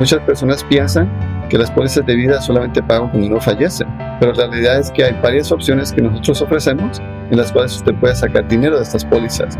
Muchas 0.00 0.20
personas 0.20 0.64
piensan 0.64 1.10
que 1.50 1.58
las 1.58 1.70
pólizas 1.70 2.06
de 2.06 2.14
vida 2.14 2.40
solamente 2.40 2.82
pagan 2.82 3.10
cuando 3.10 3.26
uno 3.26 3.38
fallece, 3.38 3.84
pero 4.18 4.32
la 4.32 4.46
realidad 4.46 4.78
es 4.78 4.90
que 4.90 5.04
hay 5.04 5.12
varias 5.22 5.52
opciones 5.52 5.92
que 5.92 6.00
nosotros 6.00 6.40
ofrecemos 6.40 7.02
en 7.30 7.36
las 7.36 7.52
cuales 7.52 7.76
usted 7.76 7.94
puede 7.96 8.16
sacar 8.16 8.48
dinero 8.48 8.78
de 8.78 8.82
estas 8.82 9.04
pólizas. 9.04 9.58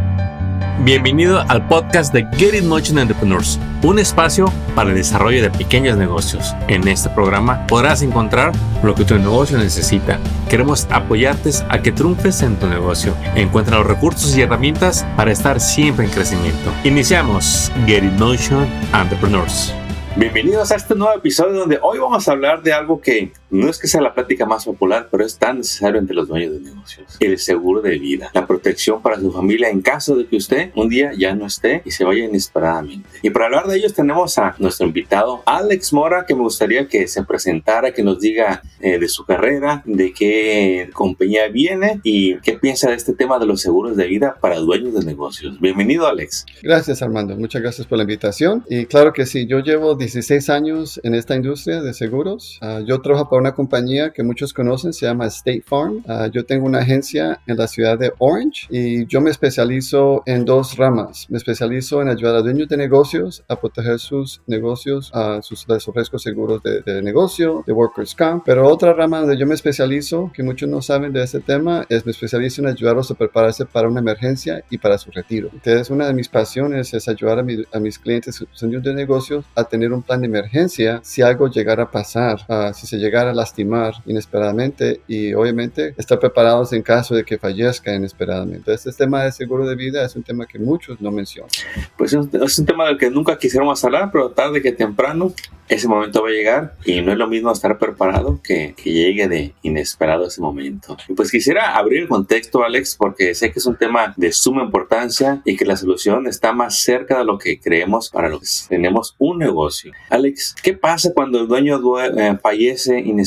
Bienvenido 0.83 1.45
al 1.47 1.69
podcast 1.69 2.15
de 2.15 2.27
Get 2.39 2.55
It 2.55 2.65
Motion 2.65 2.99
Entrepreneurs, 2.99 3.61
un 3.83 3.99
espacio 3.99 4.51
para 4.74 4.88
el 4.88 4.97
desarrollo 4.97 5.42
de 5.42 5.51
pequeños 5.51 5.99
negocios. 5.99 6.54
En 6.69 6.88
este 6.88 7.11
programa 7.11 7.67
podrás 7.67 8.01
encontrar 8.01 8.53
lo 8.83 8.95
que 8.95 9.04
tu 9.04 9.19
negocio 9.19 9.59
necesita. 9.59 10.19
Queremos 10.49 10.88
apoyarte 10.91 11.51
a 11.69 11.83
que 11.83 11.93
triunfes 11.93 12.41
en 12.41 12.57
tu 12.57 12.67
negocio. 12.67 13.15
Encuentra 13.35 13.77
los 13.77 13.87
recursos 13.87 14.35
y 14.35 14.41
herramientas 14.41 15.04
para 15.19 15.33
estar 15.33 15.61
siempre 15.61 16.07
en 16.07 16.11
crecimiento. 16.11 16.73
Iniciamos 16.84 17.70
Get 17.84 18.05
It 18.05 18.19
Motion 18.19 18.66
Entrepreneurs. 18.95 19.75
Bienvenidos 20.21 20.70
a 20.70 20.77
este 20.77 20.95
nuevo 20.95 21.15
episodio 21.15 21.60
donde 21.60 21.79
hoy 21.80 21.98
vamos 21.98 22.28
a 22.28 22.33
hablar 22.33 22.62
de 22.62 22.74
algo 22.74 23.01
que 23.01 23.33
no 23.50 23.68
es 23.68 23.78
que 23.78 23.88
sea 23.88 24.00
la 24.00 24.14
plática 24.14 24.46
más 24.46 24.64
popular, 24.64 25.09
pero 25.10 25.24
es 25.24 25.36
tan 25.36 25.58
necesario 25.58 25.98
entre 25.98 26.14
los 26.14 26.28
dueños 26.28 26.52
de 26.52 26.60
negocios. 26.60 27.16
El 27.18 27.38
seguro 27.38 27.82
de 27.82 27.98
vida, 27.98 28.30
la 28.32 28.46
protección 28.46 29.02
para 29.02 29.18
su 29.18 29.32
familia 29.32 29.68
en 29.68 29.82
caso 29.82 30.16
de 30.16 30.27
que 30.27 30.36
usted 30.36 30.70
un 30.74 30.88
día 30.88 31.12
ya 31.16 31.34
no 31.34 31.46
esté 31.46 31.82
y 31.84 31.91
se 31.91 32.05
vaya 32.05 32.24
inesperadamente. 32.24 33.08
Y 33.22 33.30
para 33.30 33.46
hablar 33.46 33.66
de 33.66 33.77
ellos 33.77 33.94
tenemos 33.94 34.38
a 34.38 34.55
nuestro 34.58 34.86
invitado 34.86 35.42
Alex 35.46 35.92
Mora, 35.92 36.24
que 36.27 36.34
me 36.34 36.42
gustaría 36.42 36.86
que 36.86 37.08
se 37.08 37.24
presentara, 37.24 37.92
que 37.92 38.02
nos 38.02 38.20
diga 38.20 38.62
eh, 38.80 38.98
de 38.98 39.08
su 39.08 39.24
carrera, 39.24 39.82
de 39.84 40.12
qué 40.12 40.91
compañía 40.92 41.48
viene 41.48 42.00
y 42.05 42.36
qué 42.38 42.55
piensa 42.55 42.91
de 42.91 42.96
este 42.96 43.12
tema 43.14 43.38
de 43.38 43.46
los 43.46 43.60
seguros 43.60 43.96
de 43.96 44.06
vida 44.06 44.36
para 44.41 44.58
dueños 44.58 44.94
de 44.94 45.05
negocios. 45.05 45.60
Bienvenido 45.60 46.06
Alex. 46.06 46.46
Gracias 46.62 47.02
Armando, 47.02 47.36
muchas 47.36 47.62
gracias 47.62 47.86
por 47.86 47.98
la 47.98 48.05
invitación. 48.05 48.64
Y 48.69 48.86
claro 48.86 49.12
que 49.12 49.27
sí, 49.27 49.46
yo 49.46 49.60
llevo 49.60 49.96
16 49.96 50.50
años 50.50 51.00
en 51.02 51.14
esta 51.14 51.34
industria 51.34 51.82
de 51.82 51.92
seguros. 51.94 52.58
Uh, 52.62 52.84
yo 52.84 53.00
trabajo 53.00 53.28
para 53.28 53.39
una 53.41 53.55
compañía 53.55 54.10
que 54.10 54.22
muchos 54.22 54.52
conocen, 54.52 54.92
se 54.92 55.06
llama 55.06 55.27
State 55.27 55.64
Farm. 55.66 56.05
Uh, 56.06 56.30
yo 56.30 56.44
tengo 56.44 56.66
una 56.66 56.78
agencia 56.78 57.41
en 57.47 57.56
la 57.56 57.66
ciudad 57.66 57.98
de 57.98 58.12
Orange 58.19 58.66
y 58.70 59.06
yo 59.06 59.20
me 59.20 59.30
especializo 59.30 60.22
en 60.27 60.44
dos 60.44 60.77
ramas. 60.77 61.27
Me 61.28 61.38
especializo 61.38 62.02
en 62.02 62.08
ayudar 62.08 62.36
a 62.36 62.42
dueños 62.42 62.69
de 62.69 62.77
negocios 62.77 63.44
a 63.48 63.56
proteger 63.56 63.98
sus 63.98 64.42
negocios, 64.47 65.10
uh, 65.14 65.42
sus, 65.42 65.66
les 65.69 65.86
ofrezco 65.88 66.19
seguros 66.19 66.62
de, 66.62 66.82
de, 66.82 67.02
negocio, 67.02 67.64
de 67.66 67.72
workers' 67.72 68.14
comp. 68.14 68.44
Pero 68.44 68.69
otra 68.69 68.92
rama 68.92 69.20
donde 69.20 69.38
yo 69.38 69.47
me 69.47 69.54
especializo, 69.54 70.30
que 70.32 70.42
muchos 70.42 70.69
no 70.69 70.82
saben 70.82 71.12
de 71.12 71.22
este 71.22 71.41
tema, 71.41 71.86
es 71.88 72.04
me 72.04 72.12
especializo 72.12 72.62
en 72.62 72.69
ayudarlos 72.69 73.10
a 73.10 73.14
prepararse 73.14 73.66
para 73.66 73.88
una 73.88 74.00
emergencia 74.00 74.62
y 74.70 74.78
para 74.78 74.98
su 74.98 75.10
retiro. 75.10 75.50
Entonces, 75.52 75.91
una 75.91 76.06
de 76.06 76.14
mis 76.14 76.28
pasiones 76.28 76.92
es 76.94 77.08
ayudar 77.08 77.38
a, 77.38 77.42
mi, 77.42 77.64
a 77.72 77.80
mis 77.80 77.98
clientes, 77.98 78.44
dueños 78.60 78.82
de 78.82 78.94
negocios, 78.94 79.44
a 79.54 79.64
tener 79.64 79.92
un 79.92 80.02
plan 80.02 80.20
de 80.20 80.27
emergencia 80.27 81.00
si 81.02 81.22
algo 81.22 81.48
llegara 81.48 81.84
a 81.84 81.91
pasar, 81.91 82.41
uh, 82.48 82.72
si 82.75 82.86
se 82.86 82.98
llegara 82.98 83.30
a 83.31 83.34
lastimar 83.34 83.95
inesperadamente 84.06 85.00
y 85.09 85.33
obviamente 85.34 85.95
estar 85.97 86.19
preparados 86.19 86.73
en 86.73 86.83
caso 86.83 87.14
de 87.14 87.25
que 87.25 87.39
fallezca 87.39 87.95
inesperadamente. 87.95 88.72
Este 88.72 88.92
tema 88.92 89.25
de 89.25 89.33
seguro 89.33 89.67
de 89.67 89.77
vida 89.77 90.05
es 90.05 90.17
un 90.17 90.22
tema 90.22 90.47
que 90.47 90.59
muchos 90.59 91.00
no 91.00 91.11
mencionan. 91.11 91.50
Pues 91.97 92.12
es 92.12 92.59
un 92.59 92.67
tema 92.67 92.87
del 92.87 92.98
que 92.98 93.11
nunca 93.11 93.39
quisiéramos 93.39 93.83
hablar, 93.84 94.11
pero 94.12 94.31
tarde 94.31 94.62
que 94.62 94.72
temprano 94.72 95.33
ese 95.70 95.87
momento 95.87 96.22
va 96.22 96.28
a 96.28 96.33
llegar 96.33 96.75
y 96.84 97.00
no 97.00 97.12
es 97.12 97.19
lo 97.19 97.28
mismo 97.28 97.53
estar 97.53 97.78
preparado 97.78 98.41
que, 98.42 98.75
que 98.77 98.92
llegue 98.92 99.28
de 99.28 99.55
inesperado 99.62 100.27
ese 100.27 100.41
momento. 100.41 100.97
Pues 101.15 101.31
quisiera 101.31 101.77
abrir 101.77 102.03
el 102.03 102.09
contexto, 102.09 102.65
Alex, 102.65 102.97
porque 102.97 103.34
sé 103.34 103.53
que 103.53 103.61
es 103.61 103.67
un 103.67 103.77
tema 103.77 104.12
de 104.17 104.33
suma 104.33 104.65
importancia 104.65 105.41
y 105.44 105.56
que 105.56 105.65
la 105.65 105.77
solución 105.77 106.27
está 106.27 106.53
más 106.53 106.81
cerca 106.81 107.19
de 107.19 107.25
lo 107.25 107.39
que 107.39 107.61
creemos 107.61 108.11
para 108.11 108.28
los 108.28 108.41
que 108.41 108.77
tenemos 108.77 109.15
un 109.19 109.39
negocio. 109.39 109.92
Alex, 110.09 110.56
¿qué 110.61 110.72
pasa 110.72 111.12
cuando 111.15 111.41
el 111.41 111.47
dueño 111.47 111.81
eh, 112.00 112.37
fallece 112.42 112.98
inesperadamente? 112.98 113.19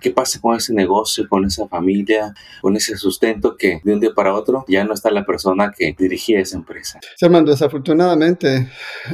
¿Qué 0.00 0.10
pasa 0.10 0.40
con 0.40 0.56
ese 0.56 0.72
negocio, 0.74 1.28
con 1.28 1.44
esa 1.44 1.68
familia, 1.68 2.34
con 2.60 2.76
ese 2.76 2.96
sustento 2.96 3.56
que 3.56 3.80
de 3.84 3.94
un 3.94 4.00
día 4.00 4.12
para 4.14 4.34
otro 4.34 4.64
ya 4.68 4.84
no 4.84 4.94
está 4.94 5.10
la 5.10 5.24
persona 5.24 5.72
que 5.76 5.94
dirigía 5.98 6.40
esa 6.40 6.56
empresa? 6.56 7.00
Sí, 7.16 7.24
Armando, 7.24 7.50
desafortunadamente, 7.50 8.68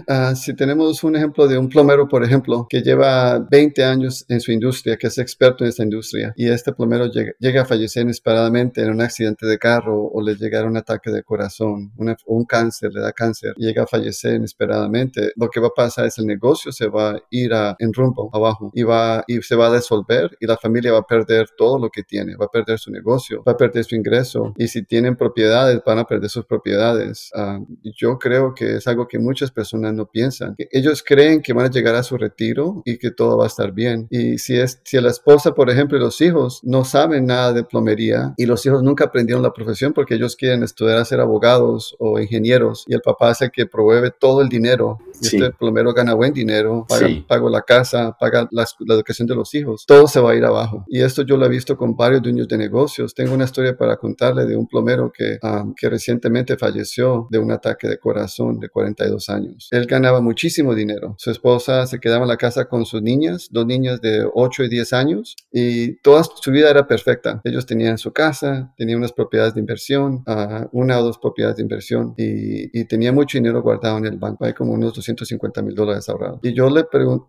uh, 0.09 0.35
si 0.35 0.55
tenemos 0.55 1.03
un 1.05 1.17
ejemplo 1.17 1.47
de 1.47 1.59
un 1.59 1.69
plomero, 1.69 2.09
por 2.09 2.25
ejemplo, 2.25 2.67
que 2.69 2.83
lleva 2.83 3.39
20 3.39 3.85
años 3.85 4.25
en 4.29 4.41
su 4.41 4.53
industria, 4.53 4.97
que 4.97 5.07
es 5.07 5.19
experto 5.19 5.65
en 5.65 5.71
esta 5.71 5.83
industria, 5.83 6.33
y 6.37 6.49
este 6.49 6.73
plomero 6.73 7.07
llega, 7.07 7.33
llega 7.39 7.63
a 7.63 7.65
fallecer 7.65 8.03
inesperadamente 8.03 8.83
en 8.83 8.91
un 8.91 9.01
accidente 9.01 9.47
de 9.47 9.59
carro 9.59 10.11
o 10.13 10.23
le 10.23 10.35
llega 10.37 10.65
un 10.65 10.77
ataque 10.77 11.11
de 11.11 11.23
corazón, 11.23 11.93
una, 11.97 12.17
un 12.27 12.45
cáncer, 12.45 12.93
le 12.93 13.01
da 13.01 13.13
cáncer, 13.13 13.55
llega 13.57 13.85
a 13.85 13.87
fallecer 13.87 14.35
inesperadamente, 14.35 15.31
lo 15.37 15.49
que 15.49 15.61
va 15.61 15.69
a 15.69 15.75
pasar 15.75 16.07
es 16.07 16.19
el 16.19 16.27
negocio 16.27 16.73
se 16.73 16.89
va 16.89 17.11
a 17.11 17.23
ir 17.31 17.53
a, 17.53 17.77
en 17.79 17.93
rumbo 17.93 18.31
abajo 18.33 18.71
y, 18.75 18.83
va, 18.83 19.25
y 19.27 19.41
se 19.43 19.57
va 19.57 19.68
a 19.69 19.77
disolver 19.77 20.37
y 20.41 20.47
la 20.47 20.57
familia 20.57 20.93
va 20.93 20.99
a 20.99 21.07
perder 21.07 21.49
todo 21.57 21.79
lo 21.79 21.91
que 21.91 22.03
tiene, 22.03 22.37
va 22.37 22.47
a 22.47 22.51
perder 22.51 22.79
su 22.79 22.91
negocio, 22.91 23.43
va 23.47 23.53
a 23.53 23.57
perder 23.57 23.85
su 23.85 23.95
ingreso 23.95 24.53
y 24.57 24.69
si 24.69 24.85
tienen 24.85 25.17
propiedades 25.17 25.81
van 25.85 25.99
a 25.99 26.05
perder 26.05 26.31
sus 26.31 26.45
propiedades. 26.45 27.31
Uh, 27.35 27.65
yo 27.97 28.19
creo 28.19 28.55
que 28.55 28.77
es 28.77 28.87
algo 28.87 29.09
que 29.09 29.19
muchas 29.19 29.51
personas 29.51 29.95
no 29.95 30.07
piensan. 30.07 30.55
Ellos 30.59 31.03
creen 31.03 31.41
que 31.43 31.53
van 31.53 31.67
a 31.67 31.71
llegar 31.71 31.95
a 31.95 32.03
su 32.03 32.17
retiro 32.17 32.83
y 32.85 32.99
que 32.99 33.11
todo 33.11 33.39
va 33.39 33.45
a 33.45 33.49
estar 33.49 33.73
bien. 33.73 34.07
Y 34.11 34.39
si 34.39 34.59
es 34.59 34.81
si 34.85 35.01
la 35.01 35.11
esposa, 35.11 35.55
por 35.55 35.71
ejemplo, 35.71 35.99
y 35.99 36.01
los 36.01 36.21
hijos 36.21 36.61
no 36.63 36.85
saben 36.85 37.27
nada 37.27 37.53
de 37.53 37.65
plomería 37.65 38.35
y 38.37 38.47
los 38.47 38.65
hijos 38.67 38.83
nunca 38.83 39.05
aprendieron 39.05 39.43
la 39.43 39.53
profesión 39.53 39.93
porque 39.93 40.15
ellos 40.15 40.37
quieren 40.37 40.63
estudiar 40.63 40.99
a 40.99 41.05
ser 41.05 41.21
abogados 41.21 41.97
o 41.99 42.19
ingenieros 42.19 42.85
y 42.87 42.95
el 42.95 43.01
papá 43.01 43.31
hace 43.31 43.51
que 43.51 43.67
provee 43.67 44.11
todo 44.19 44.43
el 44.43 44.49
dinero. 44.49 44.99
Y 45.21 45.27
sí. 45.27 45.37
este 45.37 45.51
plomero 45.51 45.93
gana 45.93 46.15
buen 46.15 46.33
dinero, 46.33 46.87
paga, 46.89 47.07
sí. 47.07 47.25
pago 47.27 47.49
la 47.49 47.63
casa, 47.63 48.17
paga 48.19 48.49
la, 48.51 48.67
la, 48.81 48.95
educación 48.95 49.27
de 49.27 49.35
los 49.35 49.53
hijos, 49.55 49.58
todo 49.87 50.07
se 50.07 50.21
va 50.21 50.33
a 50.33 50.35
ir 50.35 50.45
abajo. 50.45 50.85
Y 50.89 51.01
esto 51.03 51.23
yo 51.23 51.37
lo 51.37 51.47
he 51.47 51.49
visto 51.49 51.77
con 51.77 51.97
varios 51.97 52.23
dueños 52.23 52.49
de 52.49 52.59
negocios. 52.59 53.15
Tengo 53.15 53.35
una 53.35 53.45
historia 53.45 53.77
para 53.77 53.97
contarle 53.97 54.47
de 54.47 54.57
un 54.57 54.67
plomero 54.67 55.13
que, 55.13 55.39
um, 55.43 55.75
que 55.75 55.89
recientemente 55.89 56.57
falleció 56.57 57.27
de 57.31 57.39
un 57.39 57.51
ataque 57.51 57.89
de 57.89 57.99
corazón 57.99 58.59
de 58.59 58.69
42 58.69 59.29
años. 59.29 59.69
Él 59.71 59.87
ganaba 59.87 60.21
muchísimo 60.21 60.75
dinero. 60.75 61.15
Su 61.19 61.31
esposa 61.31 61.87
se 61.87 62.01
quedaba 62.01 62.23
en 62.23 62.29
la 62.29 62.37
casa 62.37 62.67
con 62.67 62.85
sus 62.87 63.03
niñas, 63.03 63.49
dos 63.51 63.67
niñas 63.67 64.01
de 64.01 64.29
8 64.33 64.65
y 64.65 64.69
10 64.69 64.93
años, 64.93 65.37
y 65.53 65.97
toda 66.03 66.25
su 66.25 66.51
vida 66.51 66.71
era 66.71 66.87
perfecta. 66.87 67.41
Ellos 67.45 67.67
tenían 67.67 67.99
su 67.99 68.13
casa, 68.13 68.73
tenían 68.77 68.99
unas 68.99 69.13
propiedades 69.13 69.55
de 69.55 69.61
inversión, 69.61 70.25
uh, 70.27 70.67
una 70.73 70.99
o 70.99 71.03
dos 71.03 71.19
propiedades 71.19 71.57
de 71.57 71.63
inversión, 71.63 72.15
y, 72.17 72.79
y, 72.79 72.85
tenía 72.85 73.13
mucho 73.13 73.39
dinero 73.39 73.63
guardado 73.63 73.99
en 73.99 74.07
el 74.07 74.17
banco. 74.17 74.45
Hay 74.45 74.55
como 74.55 74.73
unos 74.73 74.95
250 74.95 75.63
mil 75.63 75.75
dólares 75.75 76.09
ahorrados. 76.09 76.41
Y 76.43 76.53
yo 76.53 76.71
le 76.71 76.85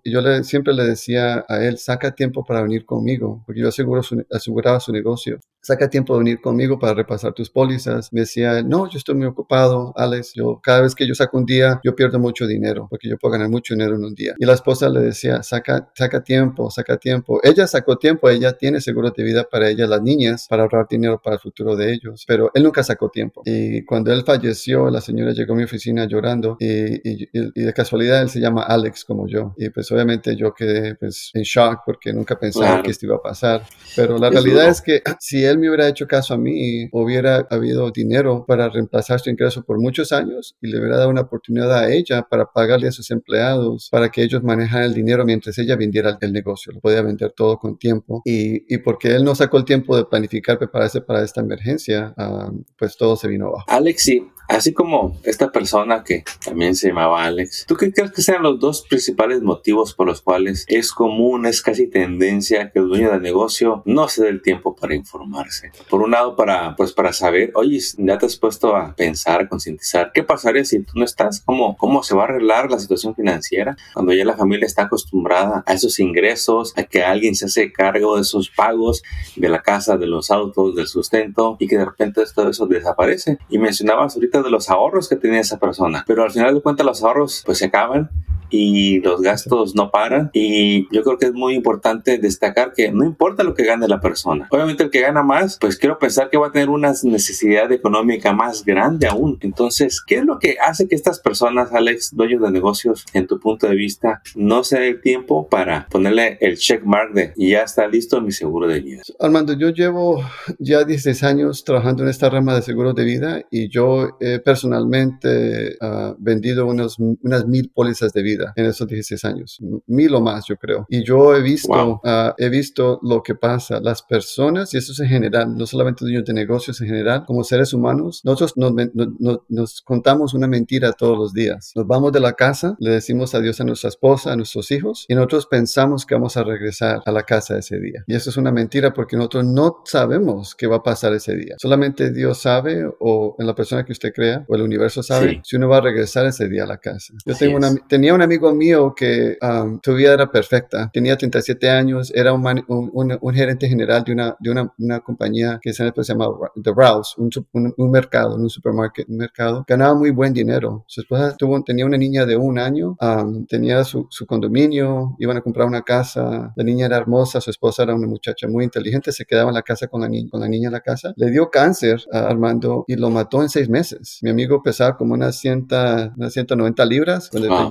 yo 0.06 0.22
le, 0.22 0.44
siempre 0.44 0.74
le 0.74 0.84
decía 0.84 1.46
a 1.48 1.64
él, 1.64 1.78
saca 1.78 2.12
tiempo 2.20 2.44
para 2.44 2.62
venir 2.62 2.86
conmigo, 2.86 3.42
porque 3.46 3.62
yo 3.62 3.70
aseguro 3.70 4.04
su, 4.04 4.26
aseguraba 4.30 4.82
su 4.82 4.92
negocio. 4.92 5.40
Saca 5.62 5.90
tiempo 5.90 6.14
de 6.14 6.20
venir 6.20 6.42
conmigo 6.42 6.80
para 6.80 6.94
repasar 6.94 7.34
tus 7.34 7.50
pólizas. 7.50 8.12
Me 8.14 8.22
decía, 8.22 8.64
no, 8.64 8.90
yo 8.90 8.98
estoy 8.98 9.16
muy 9.16 9.28
ocupado, 9.28 9.94
Alex. 9.96 10.34
Yo, 10.34 10.60
cada 10.62 10.82
vez 10.82 10.96
que 10.96 11.08
yo 11.08 11.16
saco 11.16 11.38
un 11.38 11.46
día, 11.46 11.80
yo 11.84 11.96
pierdo 11.96 12.20
mucho 12.20 12.48
dinero, 12.48 12.88
porque 12.90 13.10
yo 13.10 13.18
puedo 13.18 13.34
ganar 13.34 13.50
mucho 13.50 13.74
dinero 13.74 13.96
en 13.96 14.06
un 14.06 14.16
día. 14.16 14.36
Y 14.38 14.46
la 14.46 14.54
esposa 14.54 14.90
le 14.90 15.02
decía, 15.02 15.44
saca, 15.44 15.92
saca 15.96 16.24
tiempo, 16.24 16.72
saca 16.72 16.98
tiempo. 16.98 17.40
Ella 17.44 17.68
sacó 17.68 17.98
tiempo, 17.98 18.30
ella 18.30 18.54
tiene 18.54 18.82
seguro 18.82 19.12
de 19.12 19.24
vida 19.24 19.44
para 19.50 19.70
ella, 19.70 19.88
las 19.88 20.02
niñas, 20.02 20.48
para 20.50 20.64
ahorrar 20.64 20.88
dinero 20.90 21.22
para 21.22 21.36
el 21.36 21.42
futuro 21.42 21.76
de 21.76 21.94
ellos. 21.94 22.24
Pero 22.28 22.52
él 22.54 22.64
nunca 22.64 22.84
sacó 22.84 23.10
tiempo. 23.10 23.42
Y 23.46 23.84
cuando 23.86 24.14
él 24.14 24.24
falleció, 24.26 24.90
la 24.90 25.02
señora 25.02 25.32
llegó 25.32 25.54
a 25.54 25.58
mi 25.58 25.64
oficina 25.64 26.06
llorando 26.06 26.58
y, 26.60 26.96
y, 27.10 27.30
y 27.34 27.62
de 27.62 27.74
casualidad 27.74 28.22
él 28.22 28.30
se 28.30 28.40
llama 28.40 28.64
Alex 28.64 29.06
como 29.06 29.28
yo. 29.28 29.54
Y 29.58 29.70
pues 29.70 29.92
obviamente 29.92 30.36
yo 30.36 30.54
quedé 30.54 30.96
pues 30.96 31.32
en 31.34 31.44
shock 31.44 31.82
porque 31.86 32.14
nunca 32.14 32.40
pensaba 32.40 32.68
claro. 32.68 32.84
que 32.84 32.92
esto 32.92 33.06
iba 33.06 33.16
a 33.16 33.22
pasar. 33.22 33.64
Pero 33.96 34.18
la 34.18 34.28
es 34.28 34.34
realidad 34.34 34.62
duro. 34.62 34.72
es 34.72 34.82
que 34.82 35.02
si 35.20 35.44
él 35.50 35.60
me 35.60 35.70
hubiera 35.70 35.88
hecho 35.88 36.08
caso 36.08 36.34
a 36.34 36.38
mí, 36.38 36.88
hubiera 36.92 37.48
habido 37.50 37.92
dinero 37.92 38.46
para 38.48 38.70
reemplazar 38.70 39.20
su 39.20 39.30
ingreso 39.30 39.64
por 39.64 39.80
muchos 39.80 40.12
años 40.12 40.56
y 40.62 40.68
le 40.68 40.80
hubiera 40.80 40.98
dado 40.98 41.10
una 41.10 41.22
oportunidad 41.22 41.74
a 41.74 41.92
ella 41.92 42.24
para 42.30 42.46
pagarle 42.46 42.88
a 42.88 42.92
sus 42.92 43.12
empleados, 43.12 43.90
para 43.92 44.10
que 44.10 44.24
ellos 44.24 44.44
manejaran 44.44 44.86
el 44.86 44.94
dinero 44.94 45.26
mientras 45.26 45.58
ella 45.58 45.76
vendiera 45.76 46.18
el 46.22 46.34
negocio. 46.34 46.72
Lo 46.74 46.80
podía 46.80 47.02
vender 47.02 47.34
todo 47.36 47.58
con 47.58 47.78
tiempo. 47.78 48.22
Y, 48.26 48.74
y 48.74 48.78
porque 48.80 49.10
él 49.16 49.24
no 49.24 49.36
sacó 49.36 49.58
el 49.58 49.66
tiempo 49.66 49.96
de 49.96 50.06
planificar, 50.06 50.58
prepararse 50.58 51.02
para 51.02 51.24
esta 51.24 51.42
emergencia, 51.42 52.14
um, 52.18 52.64
pues 52.78 52.98
todo 52.98 53.16
se 53.16 53.28
vino 53.28 53.48
abajo. 53.48 53.66
Alex, 53.68 54.04
sí, 54.04 54.28
así 54.50 54.74
como 54.74 55.18
esta 55.24 55.52
persona 55.52 56.04
que 56.04 56.24
también 56.44 56.76
se 56.76 56.90
llamaba 56.90 57.24
Alex, 57.24 57.66
¿tú 57.68 57.76
qué 57.76 57.92
crees 57.94 58.12
que 58.12 58.22
sean 58.22 58.44
los 58.44 58.60
dos 58.60 58.82
principales 58.82 59.42
motivos 59.42 59.94
por 59.94 60.08
los 60.08 60.22
cuales 60.22 60.66
es 60.68 60.92
común, 60.92 61.46
es 61.46 61.62
casi 61.62 61.88
tendencia 61.88 62.72
que 62.72 62.80
el 62.80 62.88
dueño 62.88 63.12
del 63.12 63.22
negocio 63.22 63.84
no 63.86 64.08
se 64.08 64.24
dé 64.24 64.30
el 64.30 64.42
tiempo 64.42 64.76
para 64.76 64.96
informarse? 64.96 65.72
Por 65.90 66.02
un 66.02 66.12
lado, 66.12 66.36
para, 66.36 66.76
pues 66.76 66.94
para 66.94 67.14
saber, 67.14 67.52
oye, 67.56 67.80
ya 67.98 68.18
te 68.18 68.26
has 68.26 68.38
puesto 68.38 68.76
a 68.76 68.96
pensar, 68.96 69.42
a 69.42 69.48
concientizar, 69.48 70.12
¿qué 70.14 70.24
pasaría 70.24 70.66
si 70.66 70.80
tú 70.82 70.94
no 70.96 71.06
estás? 71.06 71.42
¿Cómo, 71.46 71.78
¿Cómo 71.78 72.04
se 72.04 72.16
va 72.16 72.24
a 72.24 72.26
arreglar 72.26 72.72
la 72.72 72.80
situación 72.80 73.16
financiera 73.16 73.78
cuando 73.94 74.14
ya 74.14 74.26
la 74.26 74.36
familia 74.36 74.66
está 74.66 74.84
acostumbrada 74.84 75.64
a 75.66 75.74
esos 75.74 76.00
ingresos, 76.00 76.74
a 76.76 76.84
que 76.84 77.04
alguien 77.04 77.36
se 77.36 77.46
hace 77.46 77.72
cargo 77.72 78.16
de 78.16 78.24
esos 78.24 78.50
pagos, 78.50 79.04
de 79.36 79.50
la 79.50 79.62
casa, 79.62 79.98
de 79.98 80.08
los 80.08 80.32
autos, 80.32 80.76
del 80.76 80.88
sustento 80.88 81.56
y 81.60 81.68
que 81.68 81.78
de 81.78 81.86
repente 81.86 82.24
todo 82.34 82.50
eso 82.50 82.66
desaparece? 82.66 83.38
Y 83.50 83.60
mencionabas 83.60 84.16
ahorita 84.16 84.39
de 84.44 84.50
los 84.50 84.70
ahorros 84.70 85.10
que 85.10 85.16
tenía 85.16 85.40
esa 85.40 85.58
persona, 85.58 86.04
pero 86.08 86.24
al 86.24 86.32
final 86.32 86.54
de 86.54 86.62
cuentas 86.62 86.86
los 86.86 87.04
ahorros 87.04 87.44
pues 87.46 87.58
se 87.58 87.66
acaban 87.66 88.10
y 88.50 89.00
los 89.00 89.22
gastos 89.22 89.76
no 89.76 89.92
paran. 89.92 90.30
Y 90.34 90.94
yo 90.94 91.04
creo 91.04 91.18
que 91.18 91.28
es 91.28 91.34
muy 91.34 91.54
importante 91.54 92.18
destacar 92.18 92.74
que 92.74 92.92
no 92.92 93.06
importa 93.06 93.44
lo 93.44 93.54
que 93.54 93.66
gane 93.66 93.88
la 93.88 94.00
persona. 94.02 94.48
Obviamente 94.52 94.84
el 94.84 94.90
que 94.90 95.02
gana 95.02 95.24
más, 95.24 95.58
pues 95.60 95.78
quiero 95.78 96.00
pensar 96.00 96.30
que 96.30 96.38
va 96.38 96.48
a 96.48 96.52
tener 96.52 96.70
una 96.70 96.94
necesidad 97.04 97.72
económica 97.72 98.34
más 98.34 98.66
grande 98.66 99.08
aún. 99.08 99.38
Entonces, 99.42 100.02
¿qué 100.06 100.18
es 100.18 100.26
lo 100.26 100.40
que 100.40 100.58
hace 100.60 100.88
que 100.88 100.96
estas 100.96 101.20
personas, 101.20 101.74
Alex, 101.74 102.16
dueños 102.16 102.42
de 102.42 102.52
negocios, 102.52 103.06
en 103.14 103.28
tu 103.28 103.40
punto 103.40 103.68
de 103.68 103.76
vista, 103.76 104.22
no 104.36 104.64
se 104.64 104.80
dé 104.80 104.88
el 104.90 105.02
tiempo 105.02 105.48
para 105.48 105.88
ponerle 105.90 106.38
el 106.42 106.58
check 106.58 106.84
mark 106.84 107.14
de 107.14 107.34
ya 107.38 107.64
está 107.64 107.88
listo 107.88 108.22
mi 108.22 108.32
seguro 108.32 108.68
de 108.68 108.80
vida? 108.80 109.02
Armando, 109.20 109.54
yo 109.54 109.70
llevo 109.70 110.24
ya 110.60 110.84
16 110.84 111.24
años 111.24 111.64
trabajando 111.64 112.04
en 112.04 112.10
esta 112.10 112.30
rama 112.30 112.56
de 112.56 112.62
seguros 112.62 112.96
de 112.96 113.04
vida 113.04 113.42
y 113.50 113.70
yo 113.70 114.18
he 114.20 114.40
personalmente 114.40 115.78
uh, 115.82 116.16
vendido 116.18 116.66
unos, 116.68 116.98
unas 117.00 117.46
mil 117.46 117.70
pólizas 117.70 118.14
de 118.14 118.22
vida 118.22 118.39
en 118.56 118.66
esos 118.66 118.88
16 118.88 119.26
años, 119.26 119.60
mil 119.88 120.14
o 120.16 120.22
más 120.22 120.46
yo 120.48 120.58
creo. 120.58 120.86
Y 120.90 121.04
yo 121.04 121.36
he 121.36 121.42
visto, 121.42 122.02
uh, 122.04 122.34
he 122.38 122.50
visto 122.50 123.00
lo 123.04 123.22
que 123.24 123.36
pasa, 123.36 123.80
las 123.80 124.02
personas, 124.02 124.74
y 124.74 124.78
eso 124.78 124.92
es 124.92 125.00
en 125.00 125.08
general, 125.08 125.56
no 125.56 125.66
solamente 125.66 126.06
dueños 126.06 126.26
de 126.26 126.34
negocios 126.34 126.80
en 126.82 126.88
general, 126.88 127.26
como 127.26 127.44
seres 127.44 127.74
humanos, 127.74 128.22
nosotros 128.24 128.54
nos, 128.58 128.74
nos, 128.94 129.40
nos 129.48 129.82
contamos 129.82 130.34
una 130.34 130.48
mentira 130.48 130.94
todos 130.94 131.18
los 131.18 131.34
días. 131.34 131.72
Nos 131.76 131.88
vamos 131.88 132.12
de 132.12 132.20
la 132.20 132.34
casa, 132.34 132.76
le 132.80 132.92
decimos 132.92 133.36
adiós 133.36 133.60
a 133.62 133.64
nuestra 133.64 133.90
esposa, 133.90 134.34
a 134.34 134.36
nuestros 134.36 134.72
hijos, 134.72 135.06
y 135.08 135.16
nosotros 135.16 135.46
pensamos 135.46 136.06
que 136.06 136.16
vamos 136.16 136.38
a 136.38 136.44
regresar 136.44 137.02
a 137.06 137.12
la 137.12 137.24
casa 137.24 137.58
ese 137.58 137.80
día. 137.80 138.04
Y 138.08 138.16
eso 138.16 138.30
es 138.30 138.38
una 138.38 138.52
mentira 138.52 138.94
porque 138.94 139.18
nosotros 139.18 139.46
no 139.46 139.82
sabemos 139.86 140.56
qué 140.56 140.68
va 140.68 140.78
a 140.78 140.84
pasar 140.84 141.14
ese 141.14 141.36
día. 141.36 141.56
Solamente 141.58 142.12
Dios 142.12 142.42
sabe 142.42 142.86
o 143.00 143.36
en 143.40 143.48
la 143.48 143.56
persona 143.56 143.86
que 143.86 143.92
usted 143.92 144.14
crea 144.14 144.46
o 144.48 144.56
el 144.56 144.62
universo 144.62 145.04
sabe 145.04 145.42
si 145.44 145.56
uno 145.56 145.70
va 145.70 145.78
a 145.78 145.82
regresar 145.82 146.26
ese 146.26 146.48
día 146.48 146.64
a 146.64 146.68
la 146.68 146.78
casa. 146.78 147.14
Yo 147.26 147.36
tengo 147.36 147.58
una, 147.58 147.76
tenía 147.88 148.14
un 148.14 148.22
amigo 148.30 148.54
mío 148.54 148.94
que 148.96 149.38
um, 149.42 149.80
su 149.84 149.96
vida 149.96 150.14
era 150.14 150.32
perfecta. 150.32 150.90
Tenía 150.94 151.18
37 151.18 151.68
años, 151.68 152.12
era 152.14 152.32
un, 152.32 152.46
un, 152.68 153.18
un, 153.20 153.34
gerente 153.34 153.68
general 153.68 154.04
de 154.04 154.14
una, 154.14 154.36
de 154.40 154.52
una, 154.52 154.72
una 154.78 155.00
compañía 155.00 155.60
que 155.62 155.74
se 155.74 155.84
llama 155.84 156.28
The 156.64 156.72
Rouse, 156.76 157.16
un, 157.18 157.32
un, 157.54 157.92
mercado, 157.92 158.36
un 158.36 158.50
supermercado, 158.50 159.08
un 159.10 159.18
mercado. 159.18 159.66
Ganaba 159.68 159.96
muy 159.96 160.12
buen 160.12 160.32
dinero. 160.34 160.86
Su 160.88 161.02
esposa 161.02 161.36
tuvo, 161.36 161.64
tenía 161.64 161.86
una 161.88 161.98
niña 161.98 162.28
de 162.28 162.38
un 162.38 162.60
año, 162.60 162.96
um, 163.02 163.48
tenía 163.48 163.84
su, 163.84 164.06
su 164.12 164.28
condominio, 164.28 165.16
iban 165.18 165.38
a 165.38 165.42
comprar 165.42 165.66
una 165.68 165.82
casa. 165.82 166.54
La 166.56 166.64
niña 166.64 166.86
era 166.86 166.98
hermosa, 166.98 167.42
su 167.42 167.50
esposa 167.50 167.82
era 167.84 167.96
una 167.96 168.08
muchacha 168.08 168.48
muy 168.48 168.64
inteligente, 168.64 169.12
se 169.12 169.26
quedaba 169.26 169.50
en 169.50 169.56
la 169.56 169.64
casa 169.64 169.88
con 169.88 170.02
la, 170.02 170.10
con 170.30 170.40
la 170.40 170.48
niña 170.48 170.68
en 170.68 170.74
la 170.74 170.82
casa. 170.82 171.14
Le 171.16 171.32
dio 171.32 171.50
cáncer 171.50 172.04
a 172.14 172.28
Armando 172.28 172.86
y 172.88 172.96
lo 172.96 173.10
mató 173.10 173.42
en 173.42 173.50
seis 173.50 173.70
meses. 173.70 174.20
Mi 174.22 174.30
amigo 174.30 174.62
pesaba 174.62 174.96
como 174.98 175.16
unas, 175.16 175.40
100, 175.40 175.68
unas 176.16 176.34
190 176.34 176.86
libras, 176.86 177.30
cuando 177.32 177.50
wow. 177.50 177.70